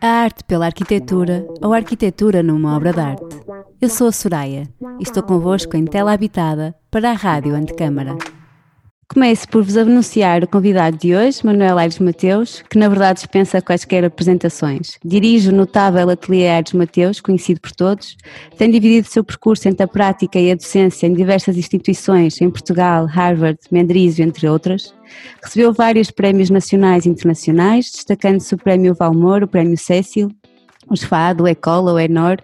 [0.00, 3.36] A arte pela arquitetura ou arquitetura numa obra de arte.
[3.80, 8.16] Eu sou a Soraya e estou convosco em tela habitada para a Rádio Antecâmara.
[9.10, 13.62] Começo por vos anunciar o convidado de hoje, Manuel Aires Mateus, que na verdade dispensa
[13.62, 14.98] quaisquer apresentações.
[15.02, 18.18] Dirige o notável Ateliê Aires Mateus, conhecido por todos.
[18.58, 22.50] Tem dividido o seu percurso entre a prática e a docência em diversas instituições, em
[22.50, 24.92] Portugal, Harvard, Mendrisio, entre outras.
[25.42, 30.30] Recebeu vários prémios nacionais e internacionais, destacando-se o Prémio Valmor, o Prémio Cécil,
[30.90, 32.36] os FAD, o ECOLA, o ENOR,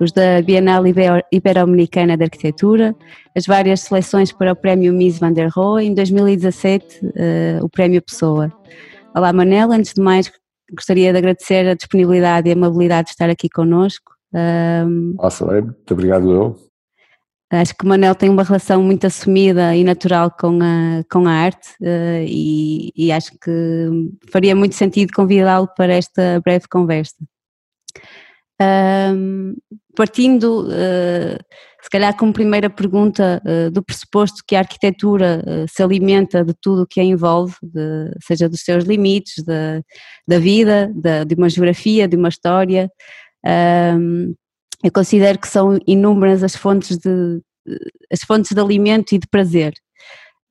[0.00, 2.94] os da Bienal Ibero-Americana de Arquitetura,
[3.34, 7.68] as várias seleções para o Prémio Miss Van der Rohe, em 2017 uh, eh, o
[7.68, 8.52] Prémio Pessoa.
[9.14, 10.30] Olá Manel, antes de mais
[10.74, 14.12] gostaria de agradecer a disponibilidade e a amabilidade de estar aqui connosco.
[14.34, 16.56] Um, Nossa, muito obrigado eu.
[17.50, 21.30] Acho que o Manel tem uma relação muito assumida e natural com a, com a
[21.30, 27.14] arte uh, e, e acho que faria muito sentido convidá-lo para esta breve conversa.
[28.60, 29.54] Um,
[29.94, 31.38] partindo, uh,
[31.82, 36.54] se calhar, como primeira pergunta, uh, do pressuposto que a arquitetura uh, se alimenta de
[36.54, 39.82] tudo o que a envolve, de, seja dos seus limites, de,
[40.26, 42.90] da vida, de, de, uma geografia, de uma história,
[43.44, 44.34] um,
[44.84, 47.40] eu considero que são inúmeras as fontes de,
[48.12, 49.74] as fontes de alimento e de prazer.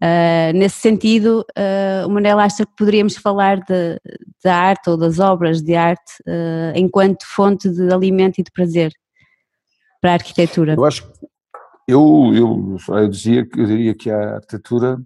[0.03, 3.59] Uh, nesse sentido, uh, o Manel acha que poderíamos falar
[4.43, 8.91] da arte ou das obras de arte uh, enquanto fonte de alimento e de prazer
[10.01, 10.73] para a arquitetura?
[10.73, 11.09] Eu acho
[11.87, 14.99] eu, eu, eu, dizia, eu diria que a arquitetura,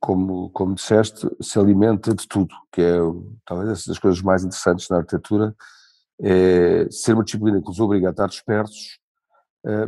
[0.00, 2.98] como, como disseste, se alimenta de tudo, que é
[3.44, 5.54] talvez das coisas mais interessantes na arquitetura,
[6.20, 8.98] é ser uma disciplina que nos obriga a estar despertos,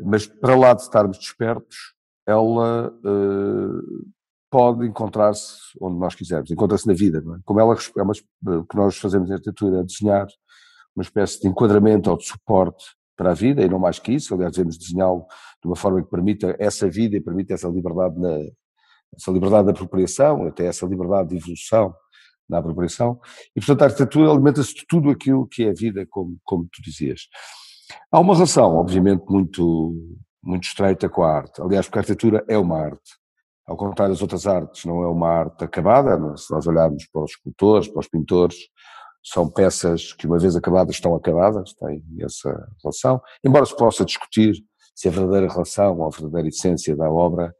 [0.04, 1.97] mas para lá de estarmos despertos,
[2.28, 4.06] ela uh,
[4.50, 7.38] pode encontrar-se onde nós quisermos, encontra-se na vida, é?
[7.42, 8.12] Como ela é uma,
[8.60, 10.26] o que nós fazemos em arquitetura é desenhar
[10.94, 12.84] uma espécie de enquadramento ou de suporte
[13.16, 15.26] para a vida, e não mais que isso, aliás devemos desenhá-lo
[15.62, 18.36] de uma forma que permita essa vida e permita essa liberdade na,
[19.16, 21.94] essa liberdade de apropriação, até essa liberdade de evolução
[22.48, 23.18] na apropriação,
[23.56, 26.82] e portanto a arquitetura alimenta-se de tudo aquilo que é a vida, como, como tu
[26.82, 27.22] dizias.
[28.12, 31.60] Há uma relação, obviamente, muito, muito estreita com a arte.
[31.60, 33.18] Aliás, porque a arquitetura é uma arte.
[33.66, 36.36] Ao contrário das outras artes, não é uma arte acabada.
[36.36, 38.56] Se nós olharmos para os escultores, para os pintores,
[39.22, 42.50] são peças que, uma vez acabadas, estão acabadas, têm essa
[42.82, 43.20] relação.
[43.44, 44.54] Embora se possa discutir
[44.94, 47.54] se a verdadeira relação ou a verdadeira essência da obra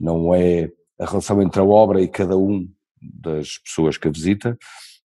[0.00, 0.70] não é
[1.00, 2.68] a relação entre a obra e cada um
[3.00, 4.58] das pessoas que a visita,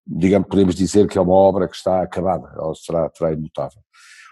[0.05, 3.81] digamos, podemos dizer que é uma obra que está acabada, ou será, será imutável.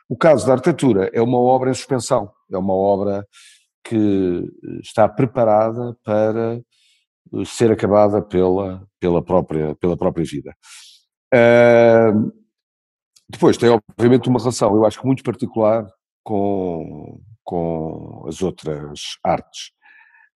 [0.10, 3.26] O caso da arquitetura é uma obra em suspensão, é uma obra
[3.84, 4.44] que
[4.82, 6.60] está preparada para
[7.46, 10.56] ser acabada pela, pela, própria, pela própria vida.
[11.34, 12.32] Uh,
[13.30, 15.88] depois tem obviamente uma relação, eu acho que muito particular
[16.24, 19.72] com, com as outras artes.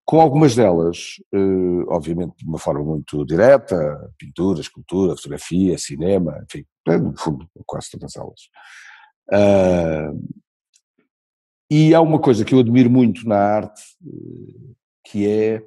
[0.05, 3.77] Com algumas delas, uh, obviamente de uma forma muito direta,
[4.17, 8.41] pintura, escultura, fotografia, cinema, enfim, no fundo quase todas elas.
[9.31, 10.19] Uh,
[11.69, 13.81] e há uma coisa que eu admiro muito na arte,
[15.05, 15.63] que é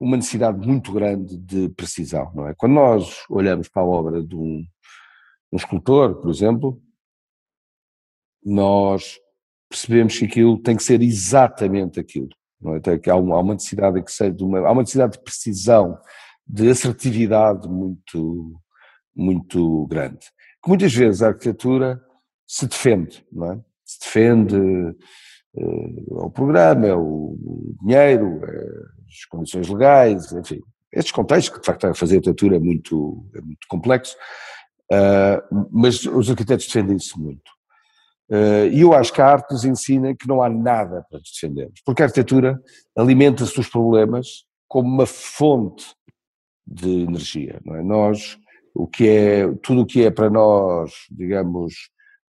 [0.00, 2.54] uma necessidade muito grande de precisão, não é?
[2.54, 4.64] Quando nós olhamos para a obra de um,
[5.52, 6.82] um escultor, por exemplo,
[8.44, 9.20] nós
[9.68, 12.30] percebemos que aquilo tem que ser exatamente aquilo,
[12.60, 12.98] não é?
[12.98, 15.98] que há uma, há uma necessidade que seja de uma, há uma necessidade de precisão,
[16.46, 18.60] de assertividade muito,
[19.14, 20.26] muito grande.
[20.62, 22.02] Que muitas vezes a arquitetura
[22.46, 23.60] se defende, não é?
[23.84, 24.96] Se defende
[25.54, 27.36] uh, o programa, é o,
[27.82, 28.66] dinheiro, é
[29.08, 30.60] as condições legais, enfim,
[30.92, 34.16] estes contextos que de facto a fazer arquitetura é muito, é muito complexo,
[34.92, 37.50] uh, mas os arquitetos defendem-se muito.
[38.30, 41.80] Uh, e eu acho que a arte nos ensina que não há nada para defendermos,
[41.84, 42.60] porque a arquitetura
[42.96, 45.84] alimenta-se dos problemas como uma fonte
[46.66, 47.82] de energia, não é?
[47.82, 48.38] Nós,
[48.74, 51.74] o que é, tudo o que é para nós, digamos,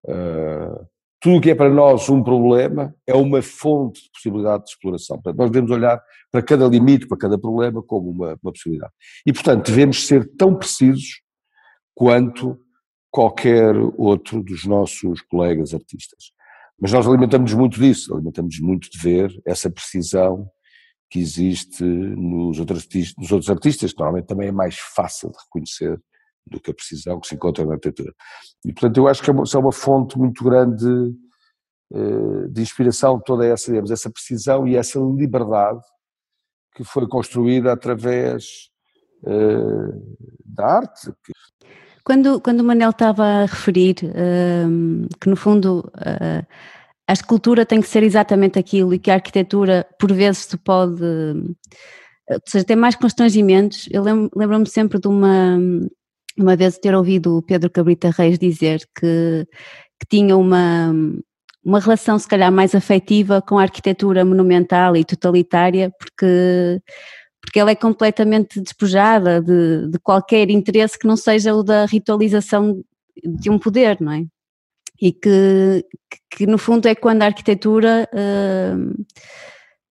[0.05, 0.85] Uh,
[1.23, 5.15] tudo o que é para nós um problema é uma fonte de possibilidade de exploração.
[5.15, 8.91] Portanto, nós devemos olhar para cada limite, para cada problema, como uma, uma possibilidade.
[9.25, 11.21] E, portanto, devemos ser tão precisos
[11.95, 12.59] quanto
[13.09, 16.33] qualquer outro dos nossos colegas artistas.
[16.77, 20.45] Mas nós alimentamos muito disso, alimentamos muito de ver essa precisão
[21.09, 22.85] que existe nos outros,
[23.17, 26.01] nos outros artistas, que normalmente também é mais fácil de reconhecer
[26.45, 28.13] do que a precisão que se encontra na arquitetura.
[28.65, 30.85] E, portanto, eu acho que é uma, fonte muito grande
[31.91, 35.81] uh, de inspiração, toda essa, digamos, essa precisão e essa liberdade
[36.75, 38.69] que foi construída através
[39.23, 41.11] uh, da arte.
[42.03, 46.45] Quando, quando o Manel estava a referir uh, que, no fundo, uh,
[47.07, 51.03] a escultura tem que ser exatamente aquilo e que a arquitetura, por vezes, se pode.
[52.29, 53.87] Ou seja, tem mais constrangimentos.
[53.91, 55.57] Eu lembro-me sempre de uma.
[56.37, 59.47] Uma vez ter ouvido o Pedro Cabrita Reis dizer que,
[59.99, 60.91] que tinha uma,
[61.63, 66.81] uma relação, se calhar, mais afetiva com a arquitetura monumental e totalitária, porque
[67.43, 72.81] porque ela é completamente despojada de, de qualquer interesse que não seja o da ritualização
[73.21, 74.25] de um poder, não é?
[75.01, 75.85] E que,
[76.31, 78.91] que no fundo é quando a arquitetura uh,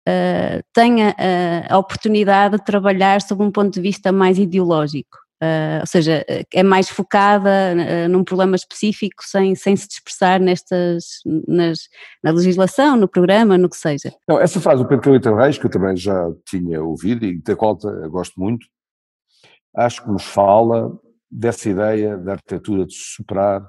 [0.09, 5.17] uh, tenha a, a oportunidade de trabalhar sob um ponto de vista mais ideológico.
[5.43, 11.21] Uh, ou seja, é mais focada uh, num problema específico sem, sem se dispersar nestas,
[11.47, 11.81] nas,
[12.23, 14.15] na legislação, no programa, no que seja.
[14.27, 17.55] Não, essa frase do Pedro Caleta Reis, que eu também já tinha ouvido e da
[17.55, 17.77] qual
[18.09, 18.67] gosto muito,
[19.77, 20.91] acho que nos fala
[21.31, 23.63] dessa ideia da arquitetura de superar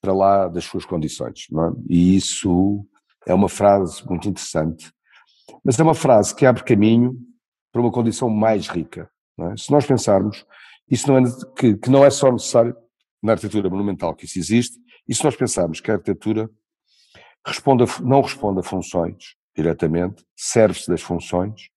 [0.00, 1.46] para lá das suas condições.
[1.50, 1.72] É?
[1.88, 2.86] E isso
[3.26, 4.92] é uma frase muito interessante,
[5.64, 7.16] mas é uma frase que abre caminho
[7.72, 9.08] para uma condição mais rica.
[9.40, 9.56] É?
[9.56, 10.44] Se nós pensarmos
[10.90, 11.22] isso não é,
[11.56, 12.76] que, que não é só necessário
[13.22, 14.78] na arquitetura monumental que isso existe,
[15.08, 16.50] e se nós pensarmos que a arquitetura
[17.46, 21.68] responde a, não responde a funções diretamente, serve-se das funções,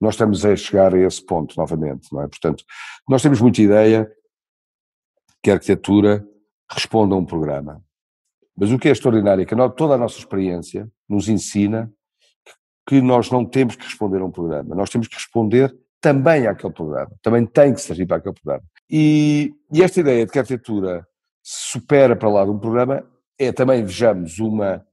[0.00, 2.28] nós estamos a chegar a esse ponto novamente, não é?
[2.28, 2.64] Portanto,
[3.08, 4.10] nós temos muita ideia
[5.42, 6.26] que a arquitetura
[6.70, 7.82] responde a um programa.
[8.56, 11.92] Mas o que é extraordinário é que toda a nossa experiência nos ensina
[12.86, 16.72] que nós não temos que responder a um programa, nós temos que responder também àquele
[16.72, 18.64] programa, também tem que servir para aquele programa.
[18.90, 21.06] E, e esta ideia de que a arquitetura
[21.42, 23.08] supera para lá de um programa
[23.38, 24.84] é também, vejamos, uma,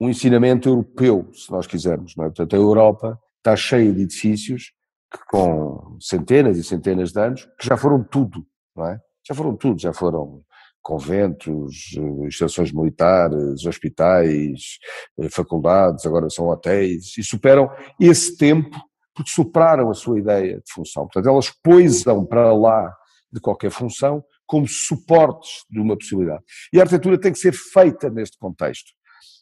[0.00, 2.16] um ensinamento europeu, se nós quisermos.
[2.16, 2.28] Não é?
[2.28, 4.72] Portanto, a Europa está cheia de edifícios
[5.12, 8.98] que, com centenas e centenas de anos que já foram tudo, não é?
[9.28, 10.42] Já foram tudo, já foram
[10.80, 11.96] conventos,
[12.26, 14.78] estações militares, hospitais,
[15.20, 18.76] eh, faculdades, agora são hotéis, e superam esse tempo
[19.14, 21.04] porque superaram a sua ideia de função.
[21.04, 22.94] Portanto, elas poisam para lá
[23.32, 26.42] de qualquer função como suportes de uma possibilidade.
[26.72, 28.92] E a arquitetura tem que ser feita neste contexto.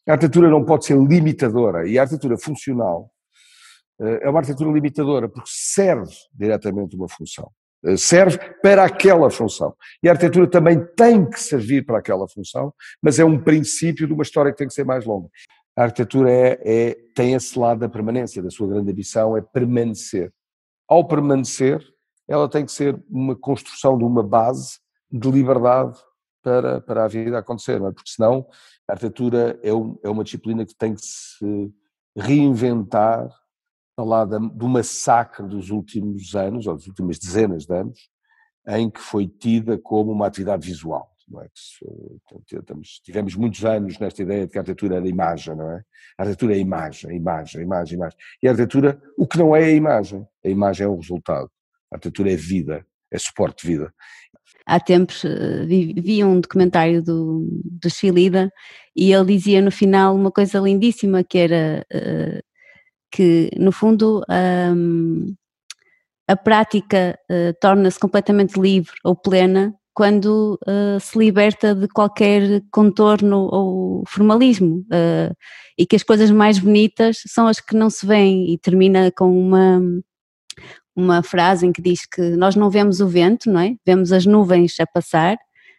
[0.08, 3.10] A arquitetura não pode ser limitadora e a arquitetura funcional
[4.00, 7.50] eh, é uma arquitetura limitadora porque serve diretamente uma função.
[7.84, 9.74] Eh, serve para aquela função.
[10.02, 12.72] E a arquitetura também tem que servir para aquela função,
[13.02, 15.28] mas é um princípio de uma história que tem que ser mais longa
[15.76, 20.32] a arquitetura é, é, tem esse lado da permanência, da sua grande ambição é permanecer.
[20.88, 21.82] Ao permanecer,
[22.28, 24.78] ela tem que ser uma construção de uma base
[25.10, 25.98] de liberdade
[26.42, 27.92] para, para a vida acontecer, é?
[27.92, 28.46] porque senão
[28.88, 31.72] a arquitetura é, um, é, uma disciplina que tem que se
[32.16, 33.28] reinventar
[33.96, 38.08] ao lado do massacre dos últimos anos, ou das últimas dezenas de anos,
[38.66, 41.10] em que foi tida como uma atividade visual.
[41.30, 41.48] Não é?
[41.54, 45.82] Estamos, tivemos muitos anos nesta ideia de que a arquitetura era imagem, não é?
[46.18, 48.18] A arquitetura é imagem, imagem, imagem, imagem.
[48.42, 51.48] E a arquitetura, o que não é a imagem, a imagem é o resultado.
[51.90, 53.94] A arquitetura é vida, é suporte de vida.
[54.66, 58.52] Há tempos eh, vi, vi um documentário do, do Chilida
[58.94, 62.40] e ele dizia no final uma coisa lindíssima que era uh,
[63.10, 65.34] que no fundo um,
[66.28, 73.50] a prática uh, torna-se completamente livre ou plena quando uh, se liberta de qualquer contorno
[73.52, 75.36] ou formalismo uh,
[75.76, 79.30] e que as coisas mais bonitas são as que não se veem e termina com
[79.38, 79.78] uma
[80.96, 83.74] uma frase em que diz que nós não vemos o vento, não é?
[83.84, 85.36] Vemos as nuvens a passar,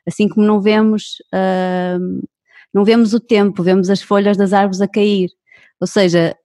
[0.07, 2.21] assim como não vemos uh,
[2.71, 5.31] não vemos o tempo, vemos as folhas das árvores a cair.
[5.79, 6.35] Ou seja,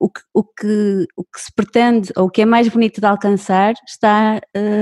[0.00, 3.06] o que, o que, o que se pretende ou o que é mais bonito de
[3.06, 4.40] alcançar está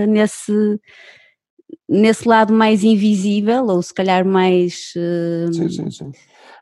[0.09, 0.79] nesse
[1.88, 4.92] nesse lado mais invisível, ou se calhar mais.
[4.97, 5.52] Uh...
[5.52, 6.12] Sim, sim, sim.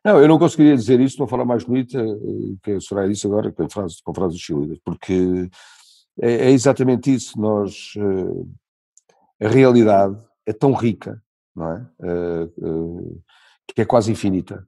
[0.04, 3.08] Não, eu não conseguiria dizer isso de uma forma mais bonita eh, que a Soraya
[3.08, 4.36] disse agora, com a frase, com a frase
[4.84, 5.48] porque
[6.20, 7.40] é, é, exatamente isso.
[7.40, 7.94] Nós.
[7.96, 8.50] Uh,
[9.40, 10.16] a realidade
[10.46, 11.20] é tão rica,
[11.54, 11.86] não é?
[12.00, 13.22] Uh,
[13.74, 14.64] que é quase infinita.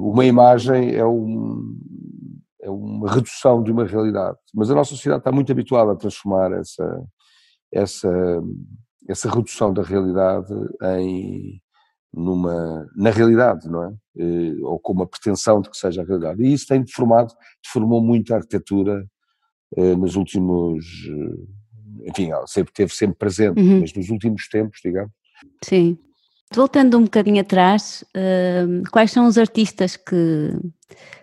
[0.00, 1.78] uma imagem é, um,
[2.60, 6.50] é uma redução de uma realidade, mas a nossa sociedade está muito habituada a transformar
[6.52, 7.04] essa,
[7.70, 8.42] essa
[9.08, 10.52] essa redução da realidade
[10.98, 11.60] em
[12.16, 13.92] numa na realidade, não é?
[14.16, 16.42] Eh, ou com uma pretensão de que seja a realidade.
[16.42, 19.04] E isso tem deformado, deformou muito a arquitetura
[19.76, 23.80] eh, nos últimos, eh, enfim, sempre teve sempre presente, uhum.
[23.80, 25.10] mas nos últimos tempos, digamos.
[25.64, 25.98] Sim.
[26.54, 28.04] Voltando um bocadinho atrás,
[28.92, 30.52] quais são os artistas que,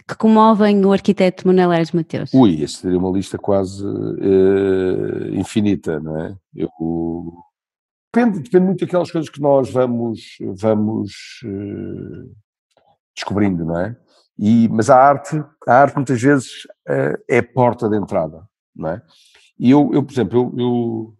[0.05, 2.33] que comovem o arquiteto Manuel Aires Mateus?
[2.33, 6.35] Ui, essa seria uma lista quase uh, infinita, não é?
[6.53, 6.69] Eu,
[8.13, 12.35] depende, depende muito daquelas coisas que nós vamos, vamos uh,
[13.15, 13.97] descobrindo, não é?
[14.37, 19.01] E, mas a arte, a arte muitas vezes uh, é porta de entrada, não é?
[19.57, 21.17] E eu, eu por exemplo, eu, eu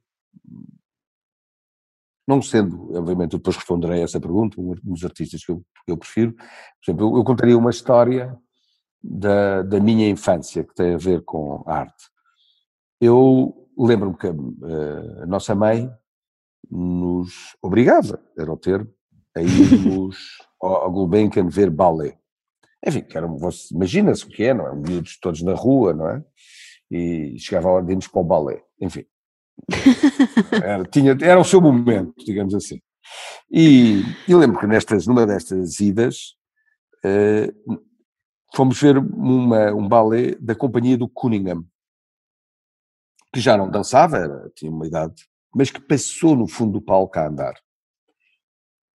[2.27, 5.98] não sendo, obviamente, eu depois responderei a essa pergunta, um dos artistas que eu, eu
[5.98, 6.43] prefiro, por
[6.88, 8.36] exemplo, eu, eu, contaria uma história
[9.03, 12.10] da, da minha infância que tem a ver com a arte.
[13.00, 15.91] Eu lembro-me que a, a, nossa mãe
[16.71, 18.89] nos obrigava, era o termo,
[19.35, 20.17] a irmos
[20.61, 22.17] ao, ao Gulbenkian ver ballet.
[22.85, 23.05] Enfim,
[23.71, 24.75] imagina-se o que é, não é?
[24.75, 26.23] Miúdos todos na rua, não é?
[26.89, 28.63] E chegava de irmos para o ballet.
[28.79, 29.05] Enfim,
[30.63, 32.79] era, tinha, era o seu momento, digamos assim.
[33.51, 36.35] E eu lembro que nestas, numa destas idas,
[37.05, 37.81] uh,
[38.55, 41.63] fomos ver uma, um balé da companhia do Cunningham,
[43.33, 47.17] que já não dançava, era, tinha uma idade, mas que passou no fundo do palco
[47.20, 47.53] a andar.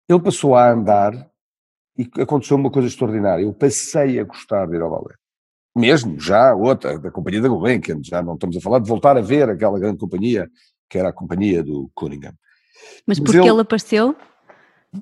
[0.09, 1.13] Ele passou a andar
[1.97, 3.43] e aconteceu uma coisa extraordinária.
[3.43, 5.15] Eu passei a gostar de ir ao balé.
[5.77, 9.21] Mesmo, já outra, da companhia da Gulbenkian, já não estamos a falar de voltar a
[9.21, 10.49] ver aquela grande companhia,
[10.89, 12.35] que era a companhia do Cunningham.
[13.07, 14.15] Mas, Mas porque ele, ele apareceu?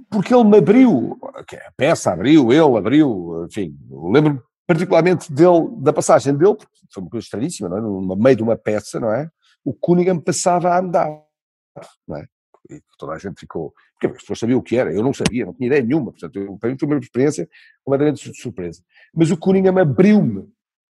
[0.09, 6.35] Porque ele me abriu, a peça abriu, ele abriu, enfim, lembro-me particularmente dele, da passagem
[6.35, 7.81] dele, porque foi uma coisa estranhíssima, não é?
[7.81, 9.29] no meio de uma peça, não é?
[9.63, 11.11] O Cunningham passava a andar,
[12.07, 12.27] não é?
[12.71, 15.45] E toda a gente ficou, porque as pessoas sabiam o que era, eu não sabia,
[15.45, 17.49] não tinha ideia nenhuma, portanto, eu, para mim foi uma experiência
[17.85, 18.83] completamente de surpresa.
[19.13, 20.49] Mas o Cunningham abriu-me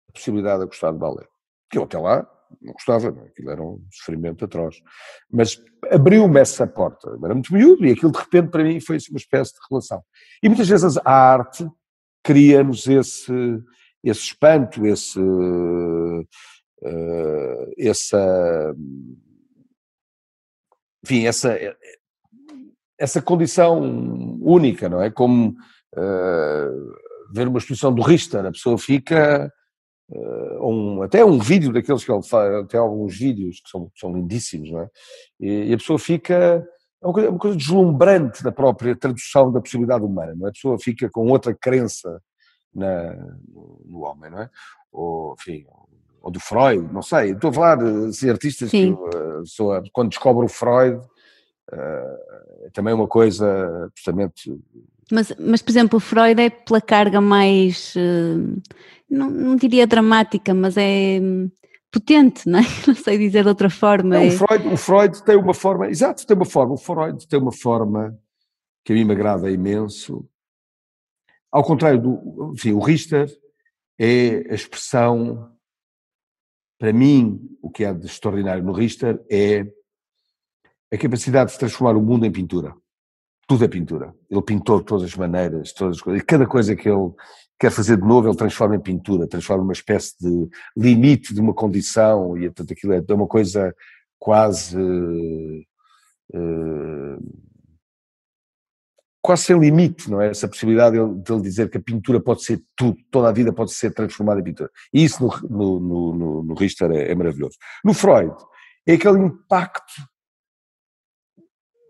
[0.09, 1.27] a possibilidade de gostar de balé.
[1.71, 2.27] Que eu até lá
[2.63, 3.23] não gostava, não?
[3.25, 3.27] É?
[3.27, 4.81] aquilo era um sofrimento atroz.
[5.31, 9.11] Mas abriu-me essa porta, era muito miúdo e aquilo de repente para mim foi assim
[9.11, 10.03] uma espécie de relação.
[10.43, 11.69] E muitas vezes a arte
[12.23, 13.63] cria-nos esse,
[14.03, 16.27] esse espanto, esse, uh,
[17.79, 18.75] essa,
[21.05, 21.57] enfim, essa,
[22.99, 23.81] essa condição
[24.43, 25.11] única, não é?
[25.11, 29.53] Como uh, ver uma exposição do Richter, a pessoa fica
[30.11, 34.13] uh, um, até um vídeo daqueles que ele faz, até alguns vídeos que são, são
[34.13, 34.89] lindíssimos, não é?
[35.41, 36.35] E, e a pessoa fica,
[37.03, 40.51] é uma coisa, uma coisa, deslumbrante da própria tradução da possibilidade humana, não é?
[40.51, 42.21] A pessoa fica com outra crença
[42.75, 43.15] na,
[43.87, 44.51] no homem, não é?
[44.91, 45.65] Ou, enfim,
[46.29, 48.95] ou do Freud, não sei, estou a falar de assim, artistas Sim.
[48.95, 54.53] que uh, sou, quando descobre o Freud, uh, é também uma coisa absolutamente
[55.11, 57.95] mas, mas, por exemplo, o Freud é pela carga mais,
[59.09, 61.51] não, não, diria dramática, mas é hum,
[61.91, 62.63] potente, não é?
[62.87, 64.17] Não sei dizer de outra forma.
[64.17, 64.29] Não, é...
[64.29, 67.53] o, Freud, o Freud tem uma forma, exato, tem uma forma, o Freud tem uma
[67.53, 68.19] forma
[68.85, 70.29] que a mim me agrada imenso.
[71.51, 73.31] Ao contrário do, enfim, o Richter
[73.99, 75.51] é a expressão,
[76.79, 79.67] para mim, o que é de extraordinário no Richter é
[80.93, 82.75] a capacidade de transformar o mundo em pintura
[83.49, 84.15] tudo é pintura.
[84.31, 86.23] Ele pintou de todas as maneiras, todas as coisas.
[86.23, 87.11] E cada coisa que ele
[87.59, 91.55] quer fazer de novo, ele transforma em pintura, transforma uma espécie de limite de uma
[91.55, 93.75] condição, e portanto aquilo é uma coisa
[94.19, 94.77] quase.
[96.35, 97.48] Uh,
[99.23, 100.31] quase sem limite, não é?
[100.31, 103.73] Essa possibilidade de ele dizer que a pintura pode ser tudo, toda a vida pode
[103.73, 104.71] ser transformada em pintura.
[104.93, 107.57] E isso no, no, no, no Richter é, é maravilhoso.
[107.85, 108.35] No Freud,
[108.87, 110.03] é aquele impacto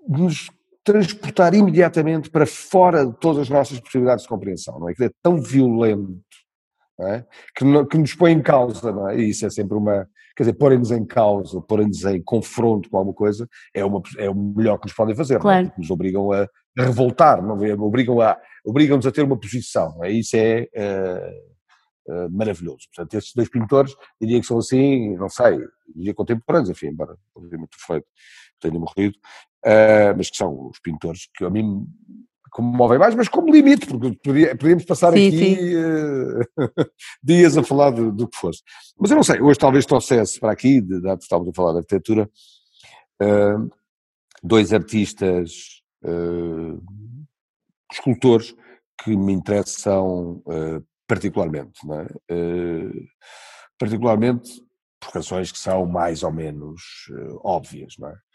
[0.08, 0.50] nos
[0.82, 4.94] transportar imediatamente para fora de todas as nossas possibilidades de compreensão, não é?
[4.94, 6.18] Que é tão violento,
[7.00, 7.24] é?
[7.54, 9.18] Que, não, que, nos põe em causa, não é?
[9.18, 13.14] E isso é sempre uma, quer dizer, porem-nos em causa, porem-nos em confronto com alguma
[13.14, 15.66] coisa, é, uma, é o melhor que nos podem fazer, claro.
[15.66, 15.78] não é?
[15.78, 17.74] nos obrigam a, a revoltar, não é?
[17.74, 20.12] obrigam a, obrigam-nos a ter uma posição, é?
[20.12, 22.86] Isso é uh, uh, maravilhoso.
[22.94, 25.58] Portanto, estes dois pintores, diria que são assim, não sei,
[25.94, 28.04] diria contemporâneos, enfim, embora obviamente o Freud
[28.60, 29.16] tenha morrido,
[29.66, 31.84] uh, mas que são os pintores que a mim
[32.50, 34.16] comovem mais, mas como limite, porque
[34.56, 35.76] podíamos passar sim, aqui sim.
[35.76, 36.40] Uh,
[37.22, 38.62] dias a falar do, do, que fosse.
[38.98, 41.78] Mas eu não sei, hoje talvez trouxesse para aqui, de, de, estávamos a falar de
[41.78, 42.30] arquitetura,
[44.42, 46.82] dois artistas uh,
[47.92, 48.54] escultores
[49.02, 50.42] que me interessam
[51.06, 52.36] particularmente, é?
[53.78, 54.62] particularmente
[55.00, 56.82] por razões que são mais ou menos
[57.42, 58.28] óbvias, é?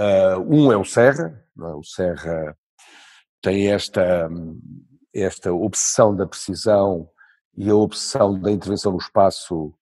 [0.00, 1.62] Uh, um é o Serra, é?
[1.74, 2.56] o Serra
[3.42, 4.30] tem esta,
[5.14, 7.06] esta obsessão da precisão
[7.54, 9.74] e a obsessão da intervenção no espaço,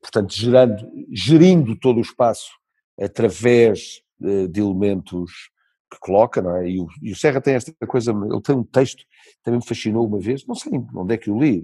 [0.00, 2.52] portanto, gerando, gerindo todo o espaço
[3.00, 5.50] através de elementos
[5.92, 6.70] que coloca, não é?
[6.70, 9.04] E o, e o, Serra tem esta coisa, ele tem um texto,
[9.42, 11.62] também me fascinou uma vez, não sei onde é que eu li,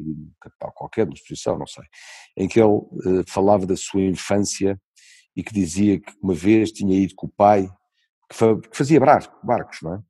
[0.74, 1.84] qualquer exposição, não sei,
[2.36, 4.78] em que ele uh, falava da sua infância
[5.34, 7.68] e que dizia que uma vez tinha ido com o pai,
[8.28, 10.02] que, fa, que fazia barcos, não é?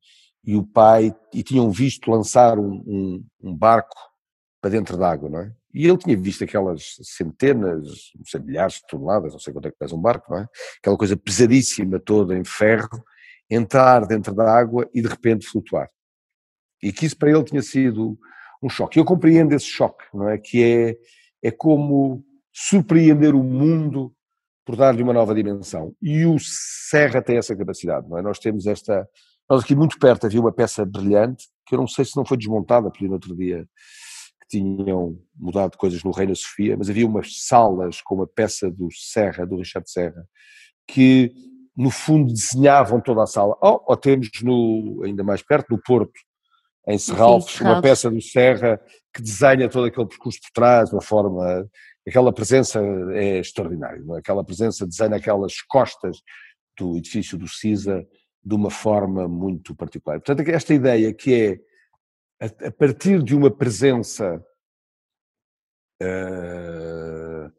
[0.43, 3.95] E o pai, e tinham visto lançar um, um, um barco
[4.61, 5.53] para dentro d'água, não é?
[5.73, 9.71] E ele tinha visto aquelas centenas, não sei, milhares de toneladas, não sei quanto é
[9.71, 10.47] que pesa um barco, não é?
[10.79, 13.03] Aquela coisa pesadíssima toda em ferro,
[13.49, 15.89] entrar dentro da água e de repente flutuar.
[16.81, 18.17] E que isso para ele tinha sido
[18.61, 18.99] um choque.
[18.99, 20.37] Eu compreendo esse choque, não é?
[20.37, 24.13] Que é, é como surpreender o mundo
[24.65, 25.95] por dar-lhe uma nova dimensão.
[26.01, 28.21] E o Serra tem essa capacidade, não é?
[28.21, 29.07] Nós temos esta.
[29.49, 32.37] Nós aqui muito perto havia uma peça brilhante, que eu não sei se não foi
[32.37, 33.67] desmontada, porque no outro dia
[34.47, 39.45] tinham mudado coisas no Reina Sofia, mas havia umas salas com uma peça do Serra,
[39.45, 40.27] do Richard Serra,
[40.87, 41.31] que
[41.79, 43.57] no fundo desenhavam toda a sala.
[43.61, 46.19] Ou, ou temos no, ainda mais perto, no Porto,
[46.85, 48.81] em Serralves, uma peça do Serra
[49.13, 51.65] que desenha todo aquele percurso por trás, uma forma,
[52.05, 52.81] aquela presença
[53.13, 54.17] é extraordinária, é?
[54.17, 56.17] aquela presença desenha aquelas costas
[56.77, 58.05] do edifício do CISA
[58.43, 60.19] de uma forma muito particular.
[60.19, 64.43] Portanto, esta ideia que é a, a partir de uma presença,
[66.03, 67.58] uh,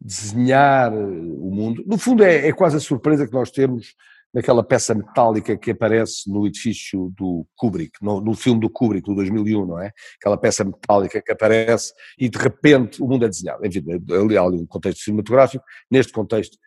[0.00, 1.82] desenhar o mundo.
[1.86, 3.94] No fundo, é, é, quase a surpresa que nós temos
[4.32, 9.14] naquela peça metálica que aparece no edifício do Kubrick, no, no filme do Kubrick, do
[9.14, 9.90] 2001, não é?
[10.20, 13.64] Aquela peça metálica que aparece e de repente o mundo é desenhado.
[13.66, 16.58] Enfim, ali há um contexto cinematográfico, neste contexto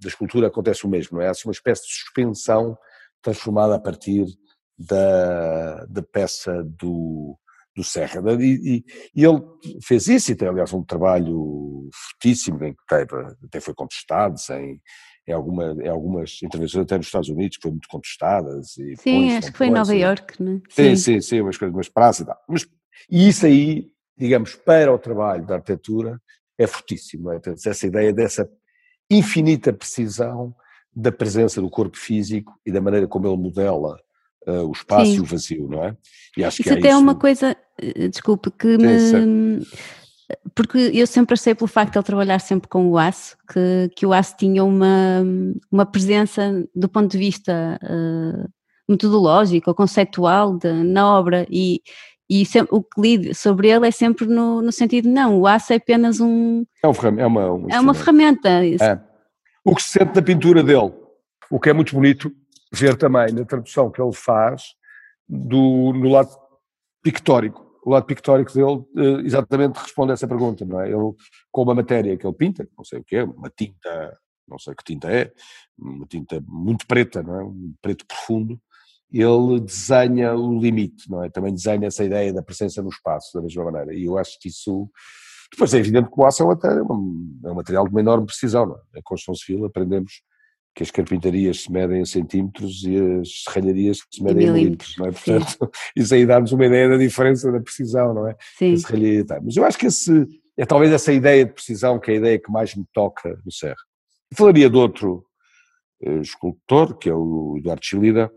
[0.00, 1.28] da escultura acontece o mesmo, não é?
[1.28, 2.76] Há uma espécie de suspensão
[3.22, 4.26] transformada a partir
[4.78, 7.38] da, da peça do,
[7.76, 8.22] do Serra.
[8.40, 8.82] E,
[9.14, 9.42] e, ele
[9.82, 13.14] fez isso e tem, aliás, um trabalho fortíssimo, em que teve,
[13.44, 14.80] até foi contestado em,
[15.28, 18.76] em, alguma, em algumas intervenções, até nos Estados Unidos, que foram muito contestadas.
[18.78, 20.60] E sim, acho que foi em Nova Iorque, não é?
[20.70, 22.38] Sim, sim, sim, umas coisas, umas praças e tal.
[22.48, 22.66] Mas,
[23.10, 26.20] e isso aí, digamos, para o trabalho da arquitetura,
[26.58, 27.30] é fortíssimo.
[27.30, 27.40] É?
[27.66, 28.48] Essa ideia dessa
[29.10, 30.54] infinita precisão
[30.94, 33.98] da presença do corpo físico e da maneira como ele modela
[34.46, 35.16] uh, o espaço Sim.
[35.16, 35.96] e o vazio, não é?
[36.36, 37.00] E acho isso que até é isso...
[37.00, 39.66] uma coisa, eh, desculpe, que Sim, me...
[40.54, 44.04] Porque eu sempre achei pelo facto de ele trabalhar sempre com o aço, que, que
[44.04, 45.22] o aço tinha uma,
[45.70, 48.48] uma presença do ponto de vista uh,
[48.88, 51.80] metodológico ou conceitual de, na obra e,
[52.28, 55.72] e sempre, o que li sobre ele é sempre no, no sentido, não, o aço
[55.72, 56.64] é apenas um...
[56.82, 58.48] É, um, é uma, um é uma ferramenta.
[58.48, 59.00] É.
[59.64, 60.92] O que se sente na pintura dele,
[61.48, 62.32] o que é muito bonito,
[62.76, 64.74] ver também na tradução que ele faz
[65.28, 66.30] do, no lado
[67.02, 67.64] pictórico.
[67.84, 70.88] O lado pictórico dele eh, exatamente responde a essa pergunta, não é?
[70.88, 71.12] Ele,
[71.52, 74.74] com uma matéria que ele pinta, não sei o que é, uma tinta, não sei
[74.74, 75.32] que tinta é,
[75.78, 77.44] uma tinta muito preta, não é?
[77.44, 78.60] Um preto profundo,
[79.12, 81.30] ele desenha o limite, não é?
[81.30, 83.94] Também desenha essa ideia da presença no espaço, da mesma maneira.
[83.94, 84.90] E eu acho que isso.
[85.52, 88.66] Depois é evidente que o aço é um, é um material de uma enorme precisão,
[88.66, 88.98] não é?
[88.98, 90.22] Em construção civil aprendemos
[90.76, 95.06] que as carpintarias se medem a centímetros e as serralharias se medem a milímetros, não
[95.06, 95.10] é?
[95.10, 95.68] Portanto, Sim.
[95.96, 98.36] isso aí dá-nos uma ideia da diferença da precisão, não é?
[98.58, 98.74] Sim.
[98.74, 99.40] a.
[99.42, 102.38] Mas eu acho que esse, é talvez essa ideia de precisão que é a ideia
[102.38, 103.80] que mais me toca no Serra.
[104.30, 105.24] Eu falaria de outro
[106.04, 108.30] uh, escultor, que é o Eduardo Chilida,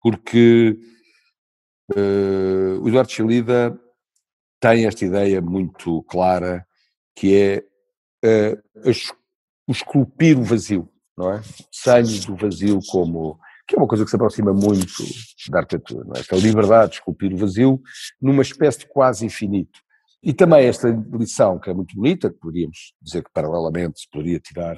[0.00, 0.78] porque
[1.94, 3.78] uh, o Eduardo Chilida
[4.58, 6.66] tem esta ideia muito clara
[7.14, 7.64] que é
[8.24, 8.90] uh,
[9.68, 10.89] o esculpir o vazio
[11.20, 11.42] não é?
[12.26, 15.04] Do vazio como que é uma coisa que se aproxima muito
[15.48, 16.20] da arquitetura, não é?
[16.20, 17.80] Esta liberdade de esculpir o vazio
[18.20, 19.78] numa espécie de quase infinito.
[20.20, 24.40] E também esta lição, que é muito bonita, que poderíamos dizer que paralelamente se poderia
[24.40, 24.74] tirar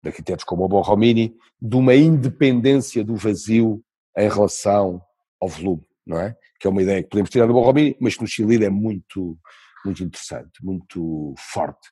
[0.00, 3.82] de arquitetos como o Borromini, de uma independência do vazio
[4.16, 5.02] em relação
[5.40, 6.36] ao volume, não é?
[6.60, 9.36] Que é uma ideia que podemos tirar do Borromini, mas que no Chile é muito,
[9.84, 11.88] muito interessante, muito forte.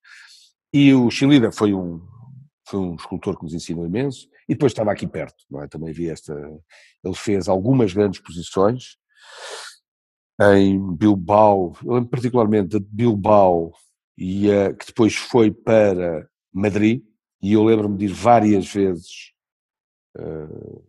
[0.72, 2.00] E o Chilida foi um,
[2.66, 5.68] foi um escultor que nos ensinou imenso, e depois estava aqui perto, é?
[5.68, 6.34] Também vi esta.
[7.02, 8.96] Ele fez algumas grandes exposições
[10.40, 13.72] em Bilbao, eu lembro particularmente de Bilbao,
[14.18, 17.02] e uh, que depois foi para Madrid,
[17.42, 19.32] e eu lembro-me de ir várias vezes,
[20.18, 20.84] uh,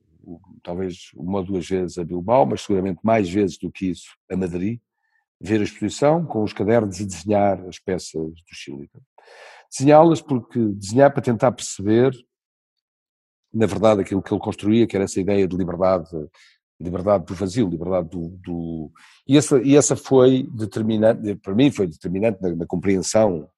[0.63, 4.35] talvez uma ou duas vezes a Bilbao, mas seguramente mais vezes do que isso a
[4.35, 4.79] Madrid,
[5.39, 8.89] ver a exposição com os cadernos e desenhar as peças do Chile.
[9.69, 12.13] Desenhá-las porque desenhar para tentar perceber,
[13.53, 16.09] na verdade, aquilo que ele construía, que era essa ideia de liberdade,
[16.79, 18.91] liberdade do vazio, liberdade do, do...
[19.27, 23.49] E, essa, e essa foi determinante, para mim foi determinante na, na compreensão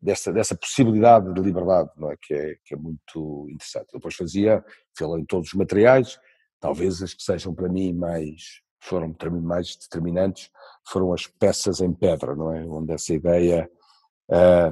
[0.00, 2.16] dessa, dessa possibilidade de liberdade, não é?
[2.20, 2.56] Que, é?
[2.64, 3.86] que é muito interessante.
[3.92, 4.64] Ele depois fazia,
[4.96, 6.18] fez em todos os materiais,
[6.60, 10.50] talvez as que sejam para mim mais, foram mais determinantes,
[10.88, 12.64] foram as peças em pedra, não é?
[12.64, 13.70] Onde essa ideia,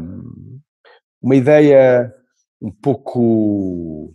[0.01, 0.61] um,
[1.25, 2.13] uma ideia
[2.61, 4.13] um pouco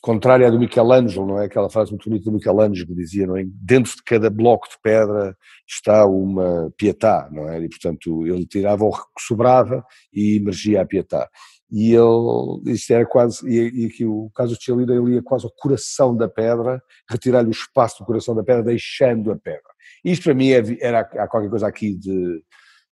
[0.00, 1.46] contrária à do Michelangelo, não é?
[1.46, 3.42] Aquela frase muito bonita do Michelangelo que dizia, não é?
[3.44, 5.36] Dentro de cada bloco de pedra
[5.68, 7.58] está uma pietà, não é?
[7.60, 11.28] E portanto ele tirava o que sobrava e emergia a pietà.
[11.72, 15.46] E ele, isto era quase, e, e aqui o caso de Chelida, ele ia quase
[15.46, 19.74] ao coração da pedra, retirar-lhe o espaço do coração da pedra, deixando a pedra.
[20.04, 22.44] Isto para mim é, era, há qualquer coisa aqui de,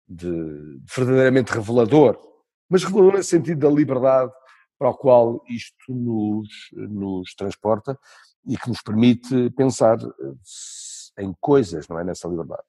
[0.07, 2.19] de verdadeiramente revelador,
[2.69, 4.33] mas revelador nesse sentido da liberdade
[4.79, 7.99] para o qual isto nos, nos transporta
[8.47, 12.05] e que nos permite pensar eh, em coisas, não é?
[12.05, 12.63] Nessa liberdade.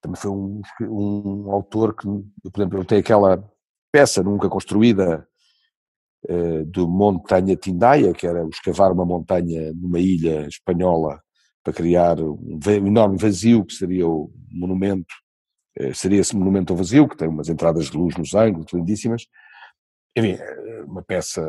[0.00, 3.44] Também foi um, um autor que, por exemplo, eu tenho aquela
[3.92, 5.26] peça nunca construída
[6.28, 11.20] uh, do Montanha Tindaia, que era escavar uma montanha numa ilha espanhola
[11.62, 15.14] para criar um, enorme vazio que seria o monumento,
[15.94, 19.26] seria esse monumento ao vazio, que tem umas entradas de luz nos ângulos lindíssimas,
[20.16, 21.42] enfim, é uma peça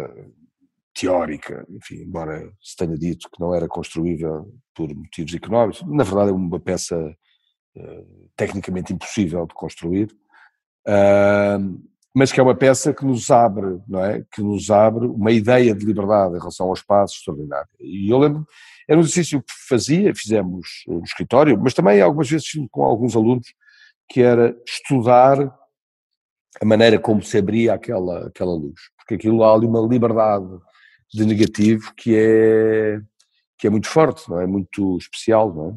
[0.93, 6.31] teórica, enfim, embora se tenha dito que não era construível por motivos económicos, na verdade
[6.31, 6.97] é uma peça
[7.75, 10.09] uh, tecnicamente impossível de construir,
[12.13, 14.25] mas que é uma peça que nos abre, não é?
[14.33, 17.69] Que nos abre uma ideia de liberdade em relação ao espaço extraordinário.
[17.79, 18.45] E eu lembro,
[18.87, 23.53] era um exercício que fazia, fizemos no escritório, mas também algumas vezes com alguns alunos,
[24.11, 25.39] que era estudar
[26.61, 30.49] a maneira como se abria aquela, aquela luz, porque aquilo há ali uma liberdade
[31.13, 32.99] de negativo que é,
[33.57, 34.45] que é muito forte, não é?
[34.45, 35.73] Muito especial, não é?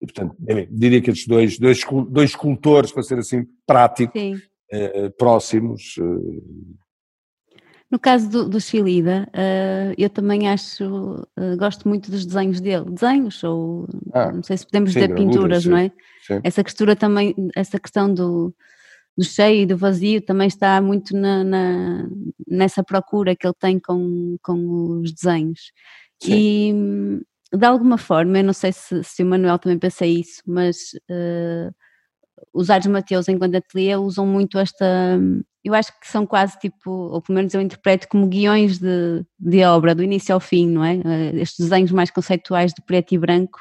[0.00, 0.36] E, portanto,
[0.70, 4.16] diria que estes dois, dois, dois escultores, para ser assim prático,
[4.70, 5.96] eh, próximos.
[5.98, 6.70] Eh.
[7.90, 12.88] No caso do, do Chilida, uh, eu também acho, uh, gosto muito dos desenhos dele.
[12.88, 15.90] Desenhos, ou ah, não sei se podemos sim, dizer pinturas, sim, não é?
[16.24, 16.40] Sim.
[16.44, 18.54] Essa questão também, essa questão do,
[19.18, 22.08] do cheio e do vazio também está muito na, na,
[22.46, 25.72] nessa procura que ele tem com, com os desenhos.
[26.24, 26.72] E
[27.52, 31.74] de alguma forma, eu não sei se, se o Manuel também pensa isso, mas uh,
[32.52, 35.18] os Ares Mateus enquanto ateliê usam muito esta,
[35.64, 39.62] eu acho que são quase tipo, ou pelo menos eu interpreto como guiões de, de
[39.64, 40.94] obra, do início ao fim, não é?
[40.94, 43.60] Uh, estes desenhos mais conceituais de preto e branco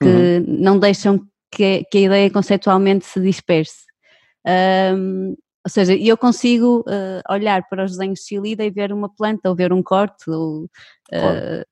[0.00, 0.44] que uhum.
[0.46, 3.84] não deixam que, que a ideia conceitualmente se disperse.
[4.46, 9.08] Um, ou seja, eu consigo uh, olhar para os desenhos de Chilida e ver uma
[9.08, 10.28] planta ou ver um corte.
[10.28, 11.64] Ou, uh,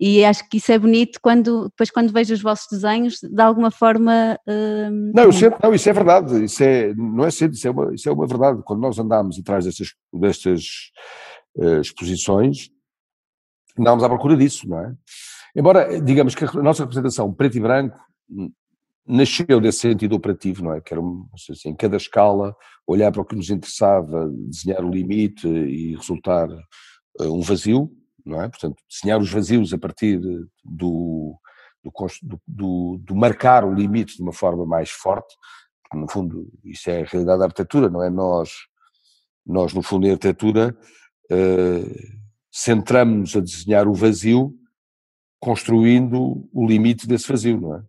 [0.00, 3.70] e acho que isso é bonito quando depois quando vejo os vossos desenhos, de alguma
[3.70, 4.38] forma.
[4.48, 7.70] Uh, não, isso é, não, isso é verdade, isso é, não é cedo, isso é
[7.70, 8.62] uma, isso é uma verdade.
[8.64, 10.62] Quando nós andámos atrás destas, destas
[11.56, 12.70] uh, exposições,
[13.78, 14.94] andámos à procura disso, não é?
[15.54, 17.98] Embora, digamos que a nossa representação preto e branco
[19.06, 20.80] nasceu desse sentido operativo, não é?
[20.80, 21.02] Que era
[21.50, 26.48] assim, em cada escala olhar para o que nos interessava, desenhar o limite e resultar
[26.48, 27.90] uh, um vazio,
[28.24, 28.48] não é?
[28.48, 31.38] Portanto, desenhar os vazios a partir do, do,
[32.46, 35.34] do, do, marcar o limite de uma forma mais forte,
[35.82, 38.10] porque no fundo isso é a realidade da arquitetura, não é?
[38.10, 38.50] Nós,
[39.46, 40.76] nós no fundo em arquitetura
[41.30, 42.20] uh,
[42.52, 44.54] centramos-nos a desenhar o vazio
[45.40, 47.82] construindo o limite desse vazio, não é?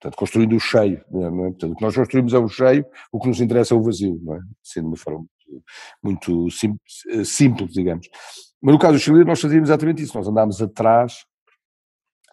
[0.00, 1.26] Portanto, construindo o cheio, não é?
[1.26, 1.50] é?
[1.50, 4.20] Portanto, o que nós construímos é o cheio, o que nos interessa é o vazio,
[4.22, 4.40] não é?
[4.62, 5.26] Sendo de uma forma
[6.02, 8.08] muito, muito simples, eh, simples, digamos.
[8.60, 11.24] Mas no caso do Chile nós fazíamos exatamente isso, nós andámos atrás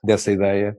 [0.04, 0.78] dessa ideia,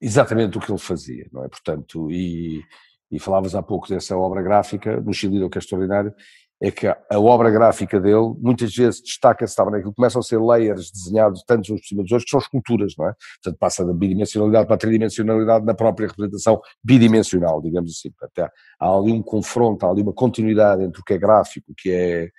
[0.00, 1.48] exatamente o que ele fazia, não é?
[1.48, 2.62] Portanto, e,
[3.10, 6.14] e falavas há pouco dessa obra gráfica, no Chile, que é extraordinário,
[6.62, 11.42] é que a obra gráfica dele muitas vezes destaca-se naquilo, começam a ser layers desenhados
[11.44, 13.14] tantos uns por cima dos outros, que são esculturas, não é?
[13.42, 18.12] Portanto, passa da bidimensionalidade para a tridimensionalidade na própria representação bidimensional, digamos assim.
[18.12, 21.72] Portanto, há, há ali um confronto, há ali uma continuidade entre o que é gráfico,
[21.72, 22.30] o que é,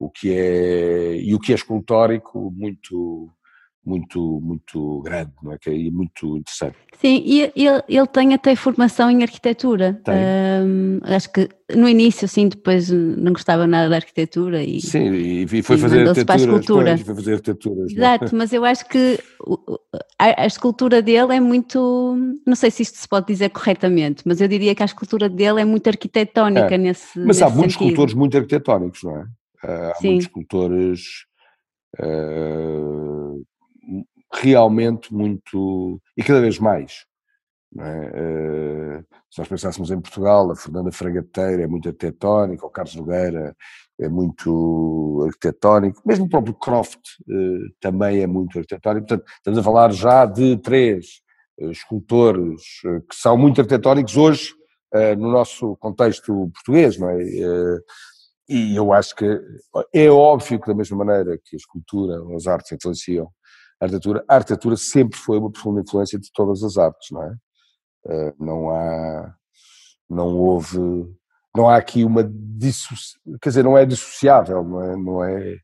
[0.00, 3.28] o que é, e o que é escultórico muito,
[3.84, 5.58] muito, muito grande, não é?
[5.58, 6.76] Que é muito interessante.
[6.98, 10.00] Sim, e ele, ele tem até formação em arquitetura.
[10.08, 14.80] Um, acho que no início, sim, depois não gostava nada da arquitetura e.
[14.80, 16.96] Sim, e foi fazer arquitetura.
[16.96, 17.80] Foi fazer arquitetura.
[17.82, 17.92] É?
[17.92, 19.18] Exato, mas eu acho que
[20.18, 22.16] a, a, escultura dele é muito.
[22.46, 25.60] Não sei se isto se pode dizer corretamente, mas eu diria que a escultura dele
[25.60, 26.78] é muito arquitetónica é.
[26.78, 27.18] nesse.
[27.18, 27.90] Mas nesse há muitos sentido.
[27.90, 29.24] escultores muito arquitetónicos, não é?
[29.64, 30.08] Uh, há sim.
[30.08, 31.00] muitos escultores.
[31.98, 33.44] Uh,
[34.32, 37.04] realmente muito, e cada vez mais,
[37.80, 39.02] É?
[39.28, 43.56] se nós pensássemos em Portugal, a Fernanda Fragateira é muito arquitetónica, o Carlos Nogueira
[43.98, 47.00] é muito arquitetónico, mesmo o próprio Croft
[47.80, 51.22] também é muito arquitetónico, portanto estamos a falar já de três
[51.58, 52.62] escultores
[53.08, 54.54] que são muito arquitetónicos hoje
[55.18, 57.18] no nosso contexto português, não é?
[58.50, 59.40] E eu acho que
[59.94, 63.30] é óbvio que da mesma maneira que a escultura, as artes influenciam
[63.80, 67.36] a arquitetura, a arquitetura sempre foi uma profunda influência de todas as artes, não é?
[68.08, 69.34] Eh, não há,
[70.08, 70.78] não houve,
[71.56, 72.24] não há aqui uma
[73.40, 75.56] quer dizer, não é dissociável, não é, não é,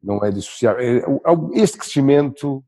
[0.00, 0.80] não é dissociável.
[0.80, 2.64] É, este crescimento,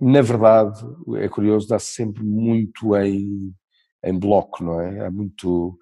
[0.00, 0.84] na verdade,
[1.18, 3.54] é curioso, dá-se sempre muito em,
[4.04, 5.06] em bloco, não é?
[5.06, 5.78] Há muito,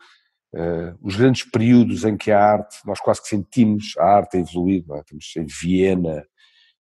[0.54, 4.84] uh, os grandes períodos em que a arte, nós quase que sentimos a arte evoluir,
[4.90, 5.00] é?
[5.00, 6.24] Estamos em Viena,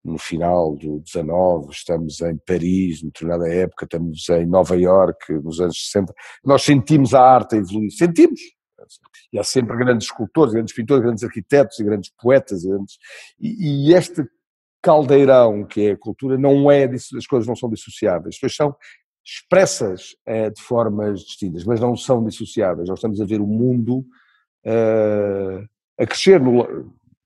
[0.03, 5.59] no final do 19, estamos em Paris, em determinada época, estamos em Nova York, nos
[5.59, 6.13] anos 60,
[6.45, 8.39] nós sentimos a arte evoluir, sentimos.
[9.33, 12.97] E há sempre grandes escultores, grandes pintores, grandes arquitetos e grandes poetas, e, grandes,
[13.39, 14.23] e, e este
[14.81, 18.75] caldeirão que é a cultura não é, as coisas não são dissociáveis, as são
[19.25, 22.87] expressas é, de formas distintas, mas não são dissociáveis.
[22.87, 24.05] Nós estamos a ver o mundo
[24.65, 26.61] uh, a crescer no,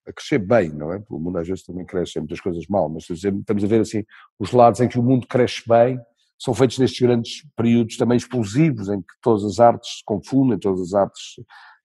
[0.08, 1.04] a crescer bem, não é?
[1.10, 4.04] O mundo às vezes também cresce muitas coisas mal, mas estamos a ver assim,
[4.40, 6.00] os lados em que o mundo cresce bem
[6.38, 10.82] são feitos nestes grandes períodos também explosivos, em que todas as artes se confundem, todas
[10.82, 11.36] as artes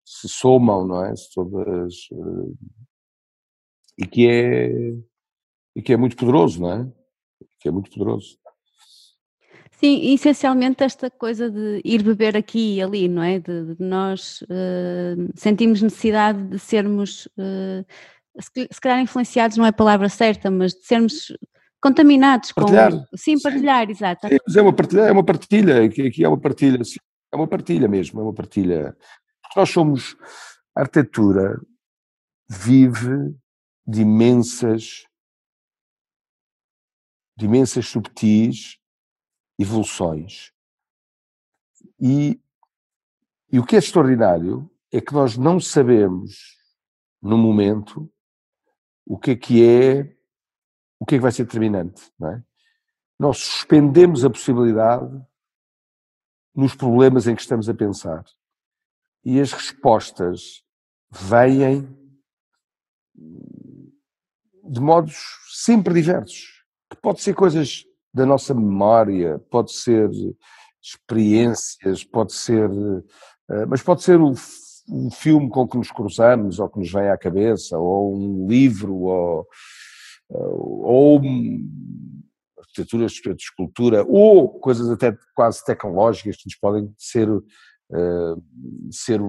[0.04, 1.12] se somam, não é?
[1.34, 2.68] Todas, eh,
[3.98, 4.70] e que é,
[5.74, 6.92] e que é muito poderoso, não é?
[7.58, 8.38] Que é muito poderoso.
[9.84, 13.38] Sim, essencialmente esta coisa de ir beber aqui e ali, não é?
[13.38, 17.84] De, de nós uh, sentimos necessidade de sermos uh,
[18.40, 21.36] se calhar influenciados não é a palavra certa, mas de sermos
[21.82, 22.92] contaminados partilhar.
[22.92, 23.04] com.
[23.14, 23.92] Sim, partilhar, sim.
[23.92, 24.26] exato.
[24.26, 26.80] Sim, é uma partilha, é uma partilha, aqui é uma partilha,
[27.30, 28.96] é uma partilha mesmo, é uma partilha.
[29.54, 30.16] Nós somos.
[30.74, 31.60] A arquitetura
[32.48, 33.36] vive
[33.86, 35.04] de imensas,
[37.36, 38.78] de imensas subtis
[39.58, 40.52] evoluções.
[42.00, 42.40] E,
[43.50, 46.56] e o que é extraordinário é que nós não sabemos,
[47.20, 48.10] no momento,
[49.06, 50.16] o que é que é,
[50.98, 52.42] o que é que vai ser determinante, não é?
[53.18, 55.24] Nós suspendemos a possibilidade
[56.54, 58.24] nos problemas em que estamos a pensar.
[59.24, 60.64] E as respostas
[61.10, 61.88] vêm
[64.64, 65.16] de modos
[65.48, 66.64] sempre diversos.
[66.90, 67.84] Que pode ser coisas
[68.14, 70.08] da nossa memória, pode ser
[70.80, 72.70] experiências, pode ser,
[73.50, 74.34] eh, mas pode ser o
[74.88, 78.94] um filme com que nos cruzamos, ou que nos vem à cabeça, ou um livro,
[78.94, 79.46] ou,
[80.28, 81.20] ou
[82.58, 87.44] arquitetura, de escultura, ou coisas até quase tecnológicas que nos podem ser, uh,
[88.90, 89.20] ser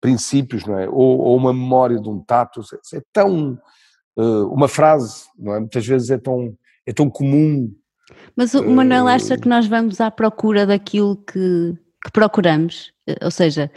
[0.00, 0.88] princípios, não é?
[0.88, 2.60] Ou, ou, uma memória de um tato,
[2.94, 3.58] é, tão,
[4.16, 5.60] uh, uma frase, não é?
[5.60, 7.72] Muitas vezes é tão, é tão comum.
[8.36, 12.92] Mas o Manuel acha que nós vamos à procura daquilo que, que procuramos?
[13.22, 13.70] Ou seja,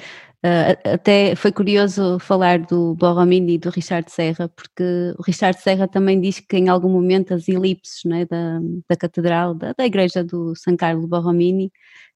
[0.46, 4.84] Uh, até foi curioso falar do Borromini e do Richard Serra, porque
[5.18, 9.56] o Richard Serra também diz que em algum momento as elipses né, da, da catedral,
[9.56, 11.72] da, da igreja do San Carlo Borromini,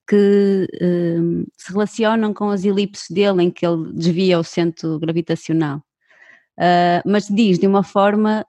[0.07, 5.77] que uh, se relacionam com as elipses dele em que ele desvia o centro gravitacional.
[6.59, 8.45] Uh, mas diz de uma forma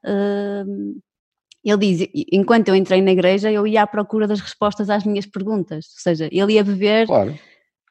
[1.65, 5.27] ele diz, enquanto eu entrei na igreja, eu ia à procura das respostas às minhas
[5.27, 7.07] perguntas, ou seja, ele ia beber.
[7.07, 7.39] Claro,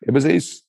[0.04, 0.64] é, mas é isso,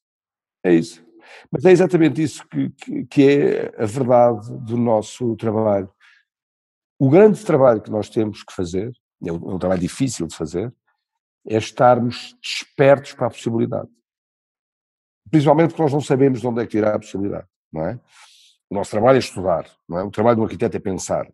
[0.65, 1.03] é isso.
[1.51, 5.91] Mas é exatamente isso que, que, que é a verdade do nosso trabalho.
[6.99, 8.93] O grande trabalho que nós temos que fazer,
[9.25, 10.73] é um, é um trabalho difícil de fazer,
[11.47, 13.89] é estarmos despertos para a possibilidade.
[15.31, 17.99] Principalmente porque nós não sabemos de onde é que irá a possibilidade, não é?
[18.69, 20.03] O nosso trabalho é estudar, não é?
[20.03, 21.27] O trabalho do arquiteto é pensar.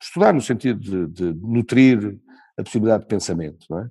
[0.00, 2.18] Estudar no sentido de, de nutrir
[2.58, 3.90] a possibilidade de pensamento, não é?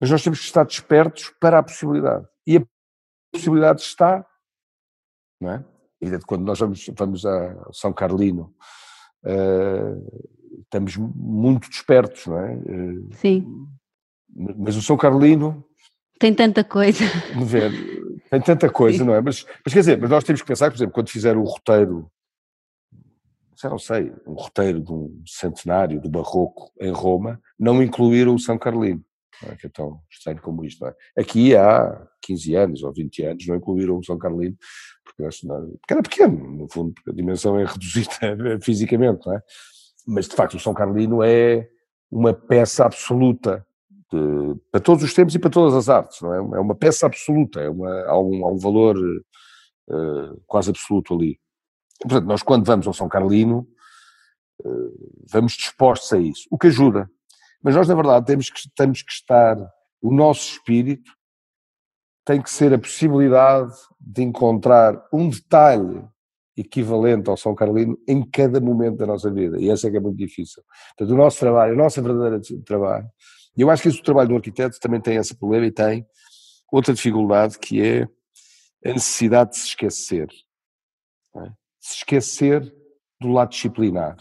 [0.00, 2.26] Mas nós temos que estar despertos para a possibilidade.
[2.46, 2.62] E a
[3.32, 4.24] possibilidade está,
[5.40, 5.64] não é?
[6.00, 8.54] E quando nós vamos, vamos a São Carlino,
[9.24, 10.22] uh,
[10.62, 12.54] estamos muito despertos, não é?
[12.54, 13.66] Uh, Sim.
[14.56, 15.64] Mas o São Carlino.
[16.20, 17.04] Tem tanta coisa.
[17.44, 17.72] Ver,
[18.30, 19.04] tem tanta coisa, Sim.
[19.04, 19.20] não é?
[19.20, 22.08] Mas, mas quer dizer, mas nós temos que pensar, por exemplo, quando fizer o roteiro,
[23.60, 28.38] já não sei, um roteiro de um centenário do Barroco em Roma, não incluir o
[28.38, 29.04] São Carlino
[29.46, 29.54] é?
[29.54, 30.86] que é tão estranho como isto.
[30.86, 30.94] É?
[31.16, 34.56] Aqui há 15 anos ou 20 anos não incluíram o São Carlino,
[35.04, 39.42] porque, porque era pequeno, no fundo, porque a dimensão é reduzida fisicamente, não é?
[40.06, 41.68] Mas de facto o São Carlino é
[42.10, 43.64] uma peça absoluta
[44.10, 46.38] de, para todos os tempos e para todas as artes, não é?
[46.38, 51.38] É uma peça absoluta, é uma, há, um, há um valor uh, quase absoluto ali.
[52.00, 53.66] Portanto, nós quando vamos ao São Carlino,
[54.64, 57.10] uh, vamos dispostos a isso, o que ajuda.
[57.62, 59.56] Mas nós, na verdade, temos que, temos que estar,
[60.00, 61.10] o nosso espírito
[62.24, 66.06] tem que ser a possibilidade de encontrar um detalhe
[66.56, 69.58] equivalente ao São Carlino em cada momento da nossa vida.
[69.58, 70.62] E essa é que é muito difícil.
[70.96, 73.08] Portanto, o nosso trabalho, a nossa verdadeira trabalho,
[73.56, 76.06] e eu acho que esse trabalho do arquiteto também tem esse problema e tem
[76.70, 78.02] outra dificuldade que é
[78.84, 80.28] a necessidade de se esquecer.
[81.36, 81.50] É?
[81.88, 82.70] Se esquecer
[83.18, 84.14] do lado disciplinar,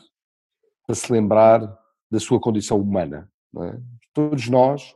[0.85, 1.59] para se lembrar
[2.09, 3.29] da sua condição humana.
[3.57, 3.77] É?
[4.13, 4.95] Todos nós,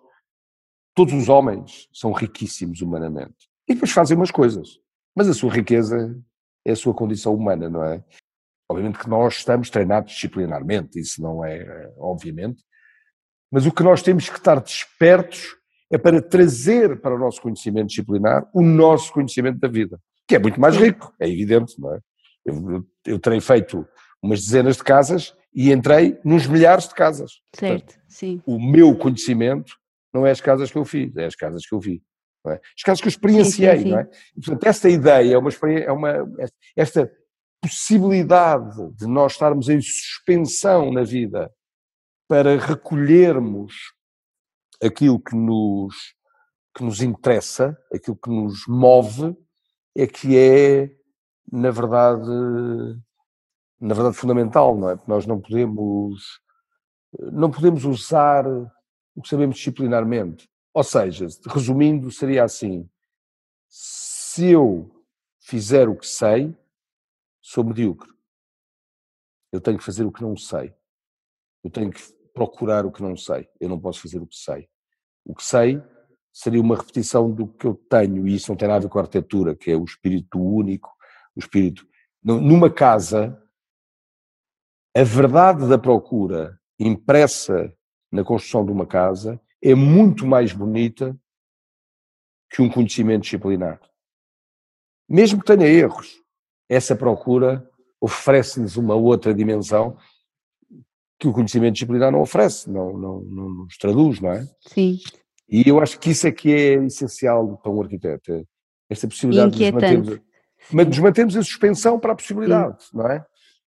[0.96, 3.50] todos os homens, são riquíssimos humanamente.
[3.68, 4.80] E depois fazem umas coisas.
[5.14, 6.18] Mas a sua riqueza
[6.66, 8.02] é a sua condição humana, não é?
[8.70, 12.64] Obviamente que nós estamos treinados disciplinarmente, isso não é, obviamente,
[13.52, 15.58] mas o que nós temos que estar despertos
[15.92, 20.40] é para trazer para o nosso conhecimento disciplinar o nosso conhecimento da vida, que é
[20.40, 22.00] muito mais rico, é evidente, não é?
[22.45, 23.88] Eu, eu terei feito
[24.21, 27.41] umas dezenas de casas e entrei nos milhares de casas.
[27.54, 28.41] Certo, Portanto, sim.
[28.45, 29.75] O meu conhecimento
[30.13, 32.04] não é as casas que eu fiz, é as casas que eu vi.
[32.47, 32.54] É?
[32.54, 33.91] As casas que eu experienciei, sim, sim, sim.
[33.91, 34.10] não é?
[34.36, 35.49] E, portanto, esta ideia é uma,
[35.80, 36.32] é uma
[36.75, 37.12] esta
[37.62, 41.54] possibilidade de nós estarmos em suspensão na vida
[42.27, 43.73] para recolhermos
[44.84, 45.95] aquilo que nos,
[46.75, 49.36] que nos interessa, aquilo que nos move,
[49.95, 50.89] é que é,
[51.51, 52.30] na verdade,
[53.80, 54.99] na verdade fundamental, não é?
[55.08, 56.41] Nós não podemos,
[57.32, 58.45] não podemos usar
[59.15, 60.49] o que sabemos disciplinarmente.
[60.73, 62.89] Ou seja, resumindo, seria assim:
[63.67, 64.89] se eu
[65.39, 66.56] fizer o que sei,
[67.41, 68.10] sou medíocre.
[69.51, 70.73] Eu tenho que fazer o que não sei.
[71.63, 72.01] Eu tenho que
[72.34, 73.49] procurar o que não sei.
[73.60, 74.69] Eu não posso fazer o que sei.
[75.25, 75.84] O que sei
[76.34, 78.99] seria uma repetição do que eu tenho, e isso não tem nada a ver com
[78.99, 80.89] a arquitetura, que é o espírito único,
[81.36, 81.86] o espírito.
[82.24, 83.41] Numa casa,
[84.96, 87.74] a verdade da procura impressa
[88.12, 91.17] na construção de uma casa é muito mais bonita
[92.50, 93.80] que um conhecimento disciplinar.
[95.08, 96.22] Mesmo que tenha erros,
[96.70, 97.67] essa procura
[98.00, 99.98] oferece-nos uma outra dimensão
[101.20, 104.48] que o conhecimento disciplinar não oferece, não, não, não nos traduz, não é?
[104.62, 104.98] Sim.
[105.48, 108.44] E eu acho que isso é que é essencial para um arquiteto, é
[108.89, 110.20] esta possibilidade de nos mantermos,
[110.71, 112.97] nos mantermos em suspensão para a possibilidade, Sim.
[112.97, 113.26] não é?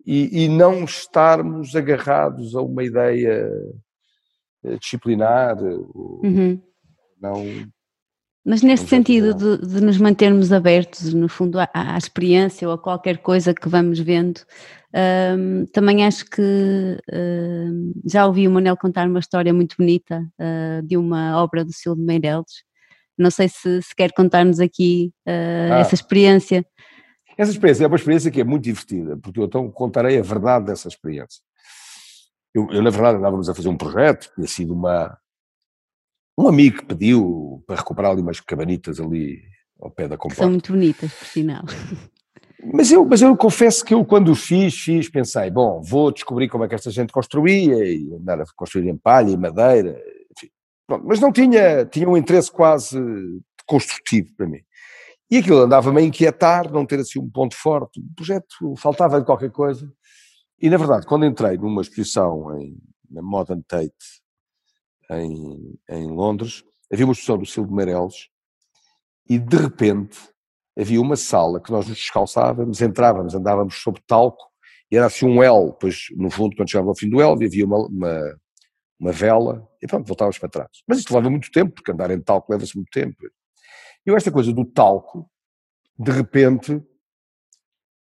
[0.06, 3.48] E, e, não estarmos agarrados a uma ideia
[4.64, 6.60] eh, disciplinar, uhum.
[7.22, 7.46] não
[8.44, 12.78] mas nesse sentido de, de, nos mantermos abertos, no fundo, à, à, experiência ou a
[12.78, 14.42] qualquer coisa que vamos vendo,
[15.38, 20.86] um, também acho que um, já ouvi o Manel contar uma história muito bonita uh,
[20.86, 22.64] de uma obra do Silvio Meireles.
[23.18, 26.66] Não sei se, se quer contar-nos aqui uh, ah, essa experiência.
[27.38, 30.66] Essa experiência é uma experiência que é muito divertida, porque eu então contarei a verdade
[30.66, 31.42] dessa experiência.
[32.54, 35.18] Eu, eu na verdade, andávamos a fazer um projeto, tinha sido uma,
[36.38, 39.42] um amigo que pediu para recuperar ali umas cabanitas ali
[39.80, 40.44] ao pé da comporta.
[40.44, 41.64] São muito bonitas, por sinal.
[42.64, 46.64] Mas eu, mas eu confesso que eu quando fiz, fiz, pensei, bom, vou descobrir como
[46.64, 50.00] é que esta gente construía e andar a construir em palha e madeira.
[50.92, 53.00] Pronto, mas não tinha, tinha um interesse quase
[53.66, 54.60] construtivo para mim.
[55.30, 58.02] E aquilo andava-me a inquietar, não ter assim um ponto forte.
[58.02, 59.90] O projeto faltava de qualquer coisa.
[60.60, 62.78] E na verdade, quando entrei numa exposição em,
[63.10, 63.94] na Modern Tate,
[65.12, 68.28] em, em Londres, havia uma exposição do Silvio Meireles
[69.30, 70.20] e de repente
[70.78, 74.44] havia uma sala que nós nos descalçávamos, entrávamos, andávamos sobre talco
[74.92, 77.66] e era assim um L, pois no fundo quando chegávamos ao fim do L havia
[77.66, 78.41] uma, uma,
[79.02, 80.70] uma vela e pronto, voltávamos para trás.
[80.88, 83.18] Mas isto leva muito tempo, porque andar em talco leva-se muito tempo.
[84.06, 85.28] E esta coisa do talco,
[85.98, 86.82] de repente,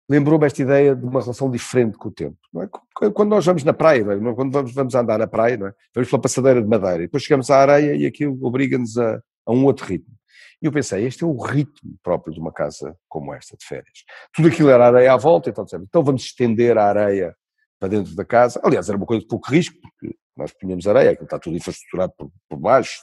[0.10, 2.38] lembrou-me esta ideia de uma relação diferente com o tempo.
[2.58, 3.10] É?
[3.12, 4.34] Quando nós vamos na praia, é?
[4.34, 5.74] quando vamos, vamos andar na praia, é?
[5.96, 9.52] vamos pela passadeira de madeira, e depois chegamos à areia e aquilo obriga-nos a, a,
[9.54, 10.14] um outro ritmo.
[10.62, 14.04] E eu pensei, este é o ritmo próprio de uma casa como esta, de férias.
[14.34, 17.36] Tudo aquilo era areia à volta, então, então vamos estender a areia
[17.80, 18.62] para dentro da casa.
[18.64, 22.14] Aliás, era uma coisa de pouco risco, porque nós punhamos areia, aquilo está tudo infraestruturado
[22.18, 23.02] por, por baixo,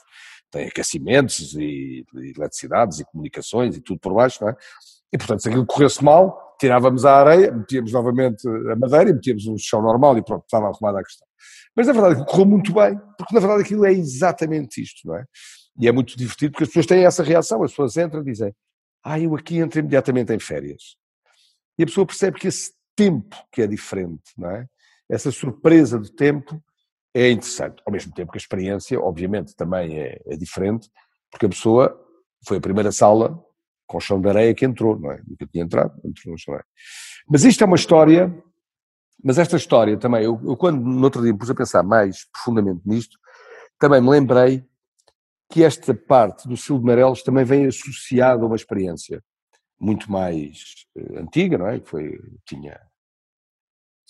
[0.51, 4.55] tem aquecimentos e, e eletricidades e comunicações e tudo por baixo, não é?
[5.13, 9.47] E portanto, se aquilo corresse mal, tirávamos a areia, metíamos novamente a madeira e metíamos
[9.47, 11.27] o chão normal e pronto, estava arrumada a questão.
[11.75, 15.25] Mas na verdade correu muito bem, porque na verdade aquilo é exatamente isto, não é?
[15.79, 18.53] E é muito divertido porque as pessoas têm essa reação, as pessoas entram e dizem,
[19.03, 20.95] ah, eu aqui entro imediatamente em férias.
[21.77, 24.67] E a pessoa percebe que esse tempo que é diferente, não é?
[25.09, 26.61] Essa surpresa do tempo
[27.13, 27.81] é interessante.
[27.85, 30.89] Ao mesmo tempo que a experiência, obviamente, também é, é diferente,
[31.29, 31.99] porque a pessoa
[32.47, 33.43] foi a primeira sala
[33.87, 35.21] com chão de areia que entrou, não é?
[35.27, 36.67] Nunca tinha entrado, entrou no chão de areia.
[37.29, 38.33] Mas isto é uma história,
[39.23, 42.25] mas esta história também, eu, eu quando no outro dia me pus a pensar mais
[42.31, 43.17] profundamente nisto,
[43.77, 44.63] também me lembrei
[45.49, 49.21] que esta parte do Silvio Marelos também vem associada a uma experiência
[49.77, 51.79] muito mais uh, antiga, não é?
[51.79, 52.79] Que foi, tinha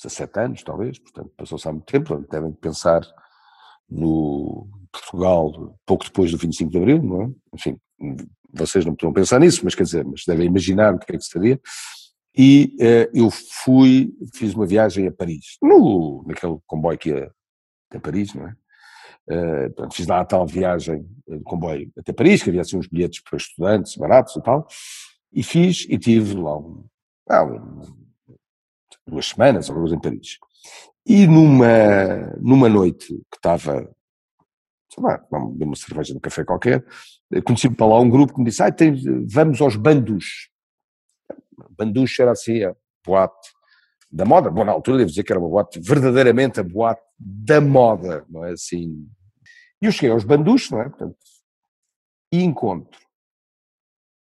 [0.02, 3.02] 17 anos, talvez, portanto passou-se há muito tempo, devem pensar
[3.90, 7.30] no Portugal pouco depois do 25 de Abril, não é?
[7.54, 7.78] Enfim,
[8.54, 11.24] vocês não podem pensar nisso, mas quer dizer, mas devem imaginar o que é que
[11.24, 11.60] seria.
[12.36, 17.32] E uh, eu fui, fiz uma viagem a Paris, no, naquele comboio que ia
[17.90, 18.56] até Paris, não é?
[19.30, 22.88] Uh, portanto, fiz lá a tal viagem de comboio até Paris, que havia assim uns
[22.88, 24.66] bilhetes para estudantes baratos e tal,
[25.32, 26.86] e fiz e tive lá um,
[27.30, 28.01] ah, um,
[29.08, 30.38] duas semanas, coisa em Paris.
[31.06, 33.90] E numa, numa noite que estava,
[34.94, 36.86] sei lá, beber uma cerveja no café qualquer,
[37.44, 38.96] conheci para lá um grupo que me disse, ah, tem,
[39.28, 40.50] vamos aos bandus.
[41.78, 42.76] Bandus era assim, a
[43.06, 43.50] boate
[44.12, 44.50] da moda.
[44.50, 48.46] Bom, na altura devo dizer que era uma boate, verdadeiramente a boate da moda, não
[48.46, 49.08] é assim.
[49.82, 50.90] E eu cheguei aos bandus, não é?
[50.90, 51.18] Portanto,
[52.32, 53.00] e encontro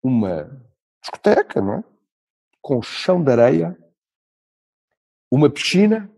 [0.02, 0.62] uma
[1.00, 1.84] discoteca, não é?
[2.60, 3.76] Com chão de areia,
[5.30, 6.10] uma piscina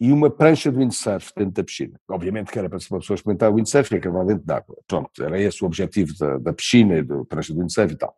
[0.00, 2.00] e uma prancha de windsurf dentro da piscina.
[2.08, 4.76] Obviamente que era para uma pessoa experimentar o windsurf e acabar dentro d'água.
[4.86, 8.16] Pronto, era esse o objetivo da, da piscina e da prancha de windsurf e tal.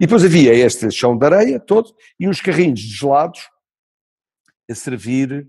[0.00, 3.50] E depois havia este chão de areia todo e uns carrinhos de gelados
[4.70, 5.46] a servir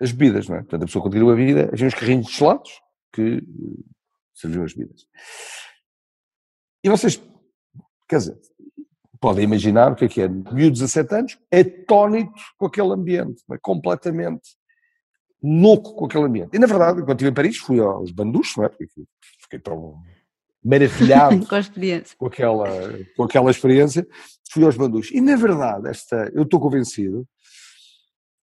[0.00, 0.60] as bebidas, não é?
[0.60, 2.80] Portanto, a pessoa continua a vida, havia uns carrinhos de gelados
[3.12, 3.42] que
[4.32, 5.08] serviam as bebidas.
[6.84, 7.20] E vocês,
[8.08, 8.38] quer dizer,
[9.20, 13.58] podem imaginar o que é que é, de 17 anos, atónito com aquele ambiente, é?
[13.60, 14.56] completamente
[15.42, 16.50] louco com aquele ambiente.
[16.54, 18.68] E na verdade, quando estive em Paris, fui aos bandus, não é?
[18.68, 18.86] Porque
[19.42, 20.00] fiquei tão
[20.64, 21.56] maravilhado com,
[22.18, 22.68] com, aquela,
[23.16, 24.06] com aquela experiência,
[24.50, 25.10] fui aos bandus.
[25.10, 27.26] E na verdade, esta, eu estou convencido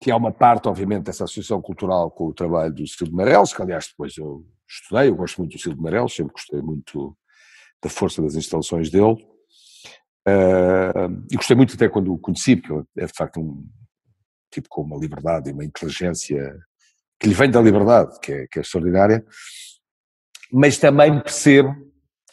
[0.01, 3.61] que há uma parte, obviamente, dessa associação cultural com o trabalho do Silvio Marelos, que
[3.61, 7.17] aliás depois eu estudei, eu gosto muito do Silvio Marelos, sempre gostei muito
[7.83, 9.17] da força das instalações dele,
[10.29, 13.65] Uh, e gostei muito até quando o conheci, porque é de facto um
[14.51, 16.59] tipo com uma liberdade e uma inteligência
[17.19, 19.25] que lhe vem da liberdade, que é, que é extraordinária,
[20.53, 21.75] mas também percebo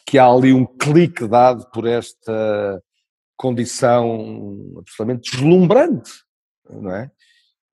[0.05, 2.83] que há ali um clique dado por esta
[3.37, 6.11] condição absolutamente deslumbrante,
[6.69, 7.11] não é?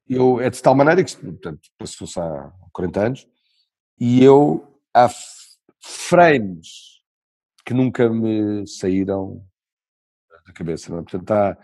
[0.08, 3.28] Eu, é de tal maneira que, portanto, passou-se há 40 anos,
[3.98, 5.08] e eu, há
[5.80, 6.92] frames
[7.64, 9.44] que nunca me saíram
[10.52, 11.02] da cabeça, não é?
[11.02, 11.56] Portanto, há,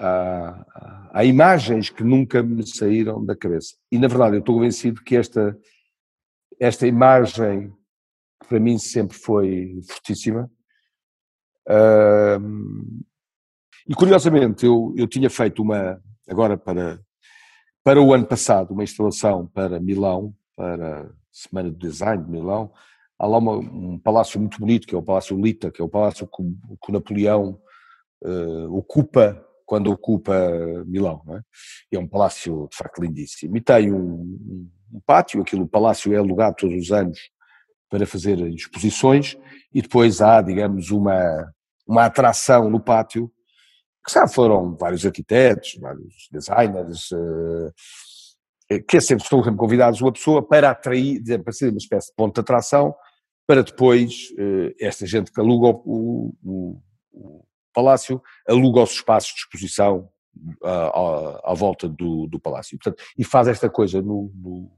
[0.00, 3.74] há, há, imagens que nunca me saíram da cabeça.
[3.90, 5.58] E, na verdade, eu estou convencido que esta,
[6.60, 7.72] esta imagem,
[8.40, 10.50] que para mim sempre foi fortíssima,
[13.88, 17.00] e curiosamente, eu, eu tinha feito uma, agora para,
[17.84, 22.72] para o ano passado, uma instalação para Milão, para a Semana do Design de Milão,
[23.18, 25.88] há lá uma, um palácio muito bonito, que é o Palácio Lita, que é o
[25.88, 26.42] palácio que,
[26.84, 27.60] que Napoleão
[28.24, 30.34] uh, ocupa quando ocupa
[30.86, 31.22] Milão.
[31.30, 31.96] É?
[31.96, 31.98] é?
[31.98, 33.56] um palácio de facto lindíssimo.
[33.56, 37.18] E tem um, um pátio, aquilo, o palácio é alugado todos os anos
[37.90, 39.36] para fazer exposições
[39.72, 41.52] e depois há, digamos, uma,
[41.86, 43.30] uma atração no pátio,
[44.04, 47.72] que já foram vários arquitetos, vários designers, uh,
[48.88, 52.14] que é sempre, estão sempre convidados uma pessoa para atrair, para ser uma espécie de
[52.16, 52.94] ponto de atração,
[53.46, 57.44] para depois uh, esta gente que aluga o, o, o,
[57.76, 60.08] palácio aluga os espaços de exposição
[60.64, 62.78] à, à, à volta do, do palácio.
[62.78, 64.72] Portanto, e faz esta coisa no, no,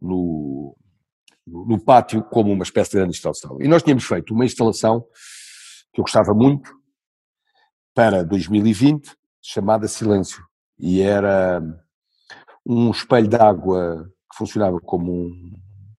[0.00, 0.76] no,
[1.46, 3.58] no, pátio como uma espécie de grande instalação.
[3.60, 5.06] E nós tínhamos feito uma instalação
[5.92, 6.74] que eu gostava muito
[7.94, 10.42] para 2020, chamada Silêncio.
[10.78, 11.62] E era
[12.64, 15.30] um espelho de água que funcionava como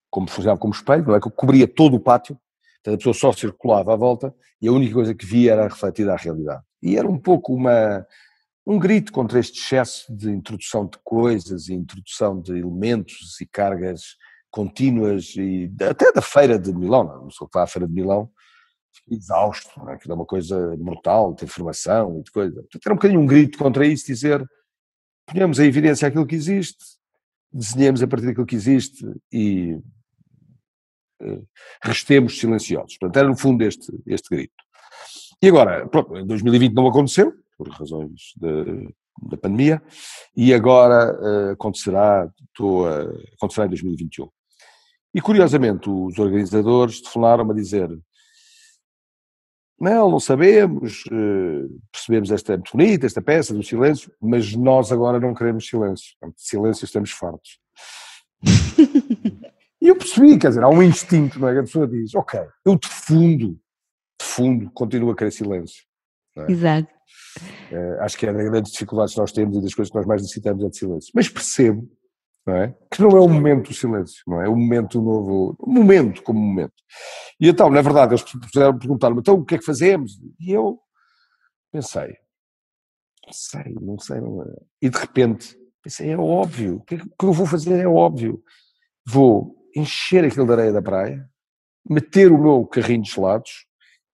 [0.09, 1.19] como funcionava como espelho, não é?
[1.19, 2.39] que cobria todo o pátio
[2.87, 6.17] A pessoa só circulava à volta e a única coisa que via era refletida a
[6.17, 6.63] realidade.
[6.81, 8.05] E era um pouco uma,
[8.65, 14.15] um grito contra este excesso de introdução de coisas e introdução de elementos e cargas
[14.49, 18.31] contínuas e até da feira de Milão, não sou que à feira de Milão,
[19.09, 19.97] exausto, é?
[19.97, 22.65] que é uma coisa mortal, de informação e de coisa.
[22.83, 24.43] Era um bocadinho um grito contra isso, dizer,
[25.25, 26.83] ponhamos a evidência aquilo que existe,
[27.51, 29.77] desenhamos a partir daquilo que existe e
[31.81, 32.97] restemos silenciosos.
[32.97, 34.63] Portanto, era no fundo este, este grito.
[35.41, 39.81] E agora, pronto, em 2020 não aconteceu, por razões de da pandemia,
[40.35, 43.01] e agora uh, acontecerá, estou a,
[43.35, 44.29] acontecerá em 2021.
[45.13, 47.89] E curiosamente, os organizadores telefonaram-me a dizer:
[49.79, 55.19] não, não sabemos, uh, percebemos esta muito bonita, esta peça do silêncio, mas nós agora
[55.19, 56.15] não queremos silêncio.
[56.35, 57.59] silêncio estamos fartos.
[59.87, 61.53] e eu percebi, quer dizer, há um instinto, não é?
[61.53, 63.53] Que a pessoa diz: ok, eu de fundo,
[64.19, 65.81] de fundo, continuo a querer silêncio.
[66.35, 66.51] É?
[66.51, 66.93] Exato.
[67.71, 70.05] Uh, acho que é das grandes dificuldades que nós temos e das coisas que nós
[70.05, 71.11] mais necessitamos é de silêncio.
[71.15, 71.89] Mas percebo
[72.45, 72.75] não é?
[72.91, 74.49] que não é o momento do silêncio, não é?
[74.49, 76.73] O momento novo, o momento como momento.
[77.39, 80.19] E então, na verdade, eles puderam perguntar-me, então o que é que fazemos?
[80.37, 80.77] E eu
[81.71, 82.17] pensei,
[83.25, 84.53] não sei, não sei, não é?
[84.81, 88.43] E de repente, pensei, é óbvio, o que, é que eu vou fazer é óbvio.
[89.05, 91.29] Vou encher aquilo de areia da praia,
[91.87, 93.65] meter o meu carrinho de gelados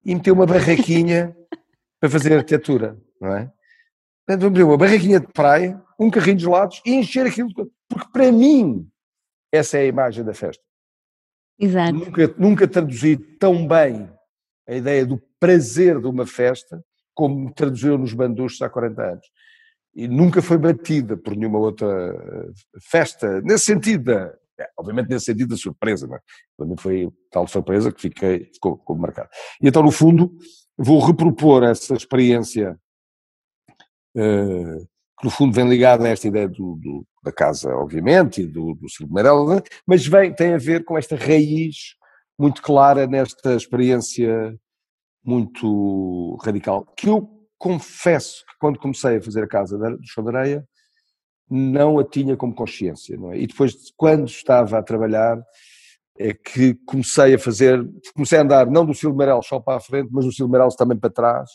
[0.05, 1.35] e meter uma barraquinha
[1.99, 3.51] para fazer arquitetura, não é?
[4.27, 7.49] Vamos abrir uma barraquinha de praia, um carrinho de gelados e encher aquilo,
[7.89, 8.89] porque para mim
[9.51, 10.63] essa é a imagem da festa.
[11.59, 11.93] Exato.
[11.93, 14.09] Nunca, nunca traduzi tão bem
[14.67, 16.83] a ideia do prazer de uma festa
[17.13, 19.27] como traduziu nos banduchos há 40 anos.
[19.93, 22.51] E nunca foi batida por nenhuma outra eh,
[22.89, 24.11] festa, nesse sentido,
[24.77, 26.19] obviamente nesse sentido da surpresa, não é?
[26.57, 29.29] Para mim foi tal surpresa que fiquei, ficou, ficou marcado.
[29.61, 30.31] E então, no fundo,
[30.77, 32.77] vou repropor essa experiência
[34.15, 34.87] uh,
[35.19, 38.73] que no fundo vem ligada a esta ideia do, do, da casa, obviamente, e do,
[38.75, 41.95] do Silmarela, mas vem, tem a ver com esta raiz
[42.37, 44.57] muito clara nesta experiência
[45.23, 50.35] muito radical, que eu confesso que quando comecei a fazer a casa do Chão de
[50.35, 50.67] Areia,
[51.49, 53.39] não a tinha como consciência, não é?
[53.39, 55.41] E depois, quando estava a trabalhar,
[56.17, 57.83] é que comecei a fazer,
[58.13, 61.09] comecei a andar não do Silmarel só para a frente, mas do Silmarel também para
[61.09, 61.49] trás,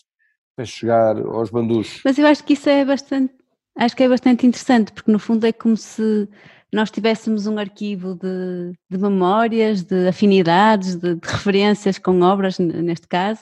[0.56, 2.00] para chegar aos bandus.
[2.04, 3.32] Mas eu acho que isso é bastante,
[3.76, 6.28] acho que é bastante interessante, porque no fundo é como se
[6.72, 13.08] nós tivéssemos um arquivo de, de memórias, de afinidades, de, de, referências com obras, neste
[13.08, 13.40] caso,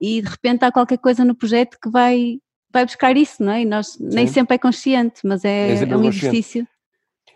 [0.00, 2.38] e de repente há qualquer coisa no projeto que vai,
[2.72, 3.62] vai buscar isso, não é?
[3.62, 4.08] E nós Sim.
[4.08, 6.66] nem sempre é consciente, mas é, é, é um exercício.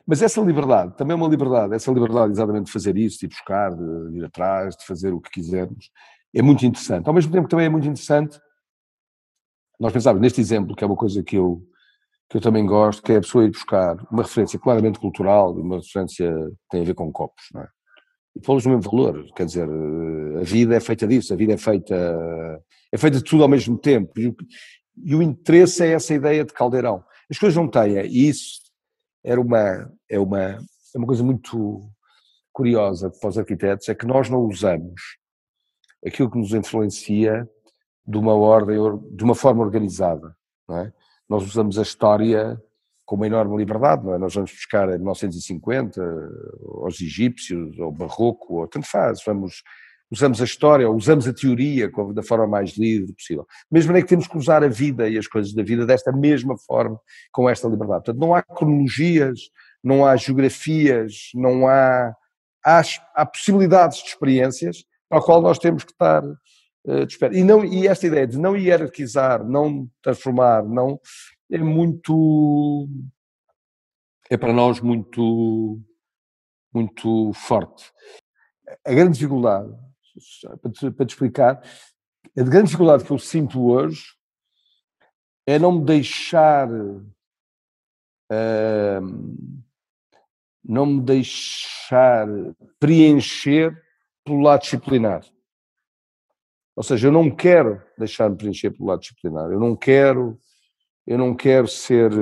[0.06, 3.28] Mas essa liberdade, também é uma liberdade, essa liberdade exatamente de fazer isso, de ir
[3.28, 5.90] buscar, de ir atrás, de fazer o que quisermos,
[6.32, 7.08] é muito interessante.
[7.08, 8.38] Ao mesmo tempo também é muito interessante,
[9.80, 11.60] nós pensávamos neste exemplo, que é uma coisa que eu,
[12.30, 15.76] que eu também gosto, que é a pessoa ir buscar uma referência claramente cultural, uma
[15.76, 17.68] referência que tem a ver com copos, não é?
[18.36, 19.66] E pô-los no mesmo valor, quer dizer,
[20.38, 21.94] a vida é feita disso, a vida é feita,
[22.92, 24.12] é feita de tudo ao mesmo tempo,
[24.96, 27.04] e o, interesse é essa ideia de caldeirão.
[27.30, 28.60] As coisas não têm, e isso
[29.24, 31.88] era uma, é uma, é uma coisa muito
[32.52, 35.00] curiosa para os arquitetos, é que nós não usamos
[36.06, 37.48] aquilo que nos influencia
[38.06, 38.78] de uma ordem,
[39.12, 40.34] de uma forma organizada,
[40.70, 40.92] é?
[41.28, 42.60] Nós usamos a história
[43.04, 44.18] com uma enorme liberdade, é?
[44.18, 46.00] Nós vamos buscar em 1950
[46.82, 49.62] aos egípcios, ou barroco, ou tanto faz, vamos,
[50.10, 53.46] usamos a história, usamos a teoria da forma mais livre possível.
[53.70, 56.56] Mesmo é que temos que usar a vida e as coisas da vida desta mesma
[56.58, 56.98] forma,
[57.32, 58.04] com esta liberdade.
[58.04, 59.50] Portanto, não há cronologias,
[59.82, 62.14] não há geografias, não há,
[62.64, 62.82] há,
[63.14, 67.86] há possibilidades de experiências para a qual nós temos que estar uh, E, não, e
[67.86, 71.00] esta ideia de não hierarquizar, não transformar, não
[71.50, 72.88] é muito
[74.28, 75.80] é para nós muito
[76.74, 77.92] muito forte.
[78.84, 79.72] A grande dificuldade
[80.60, 81.62] para te, para te explicar,
[82.36, 84.14] a grande dificuldade que eu sinto hoje
[85.46, 87.06] é não me deixar uh,
[90.68, 92.26] não me deixar
[92.78, 93.80] preencher
[94.24, 95.24] pelo lado disciplinar.
[96.74, 99.50] Ou seja, eu não quero deixar-me preencher pelo lado disciplinar.
[99.50, 100.38] Eu não quero,
[101.06, 102.12] eu não quero ser,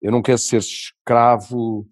[0.00, 1.88] eu não quero ser escravo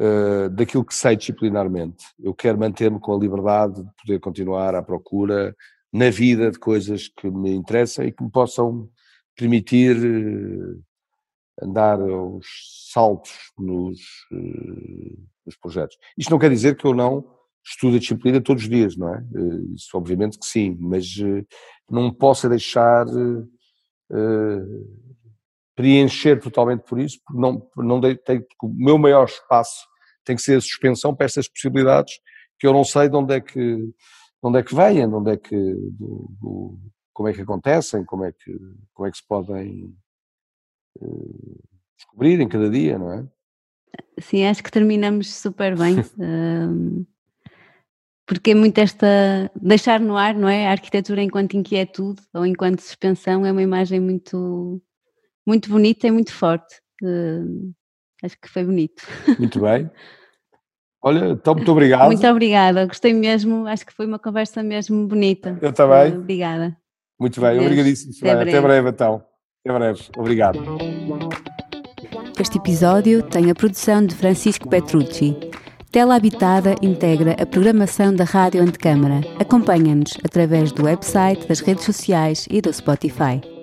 [0.00, 2.04] uh, daquilo que sei disciplinarmente.
[2.18, 5.54] Eu quero manter-me com a liberdade de poder continuar à procura
[5.92, 8.88] na vida de coisas que me interessam e que me possam
[9.36, 10.82] permitir uh,
[11.62, 12.46] andar aos
[12.90, 14.00] saltos nos,
[14.32, 15.96] uh, nos projetos.
[16.16, 19.22] Isto não quer dizer que eu não estudo a disciplina todos os dias, não é?
[19.74, 21.06] Isso obviamente que sim, mas
[21.90, 23.04] não posso deixar
[25.76, 29.89] preencher totalmente por isso, porque não, não tenho, o meu maior espaço
[30.30, 32.20] tem que ser a suspensão para essas possibilidades
[32.58, 33.94] que eu não sei de onde é que, de
[34.42, 36.78] onde é que vêm, de onde é que, do, do,
[37.12, 38.56] como é que acontecem, como é que,
[38.94, 39.92] como é que se podem
[41.00, 41.60] uh,
[41.96, 43.26] descobrir em cada dia, não é?
[44.20, 45.96] Sim, acho que terminamos super bem.
[46.18, 47.04] um,
[48.24, 50.68] porque é muito esta deixar no ar, não é?
[50.68, 54.80] A arquitetura enquanto inquietude ou enquanto suspensão é uma imagem muito,
[55.44, 56.80] muito bonita e muito forte.
[58.22, 59.02] Acho que foi bonito.
[59.36, 59.90] Muito bem.
[61.02, 62.06] Olha, então muito obrigado.
[62.06, 65.58] Muito obrigada, gostei mesmo, acho que foi uma conversa mesmo bonita.
[65.62, 66.12] Eu também.
[66.12, 66.76] Uh, obrigada.
[67.18, 67.64] Muito bem, Deus.
[67.64, 68.12] obrigadíssimo.
[68.18, 68.50] Até breve.
[68.50, 69.22] Até breve então.
[69.64, 70.00] Até breve.
[70.16, 70.58] Obrigado.
[72.38, 75.36] Este episódio tem a produção de Francisco Petrucci.
[75.90, 79.20] Tela Habitada integra a programação da Rádio Antecâmara.
[79.38, 83.59] Acompanha-nos através do website, das redes sociais e do Spotify.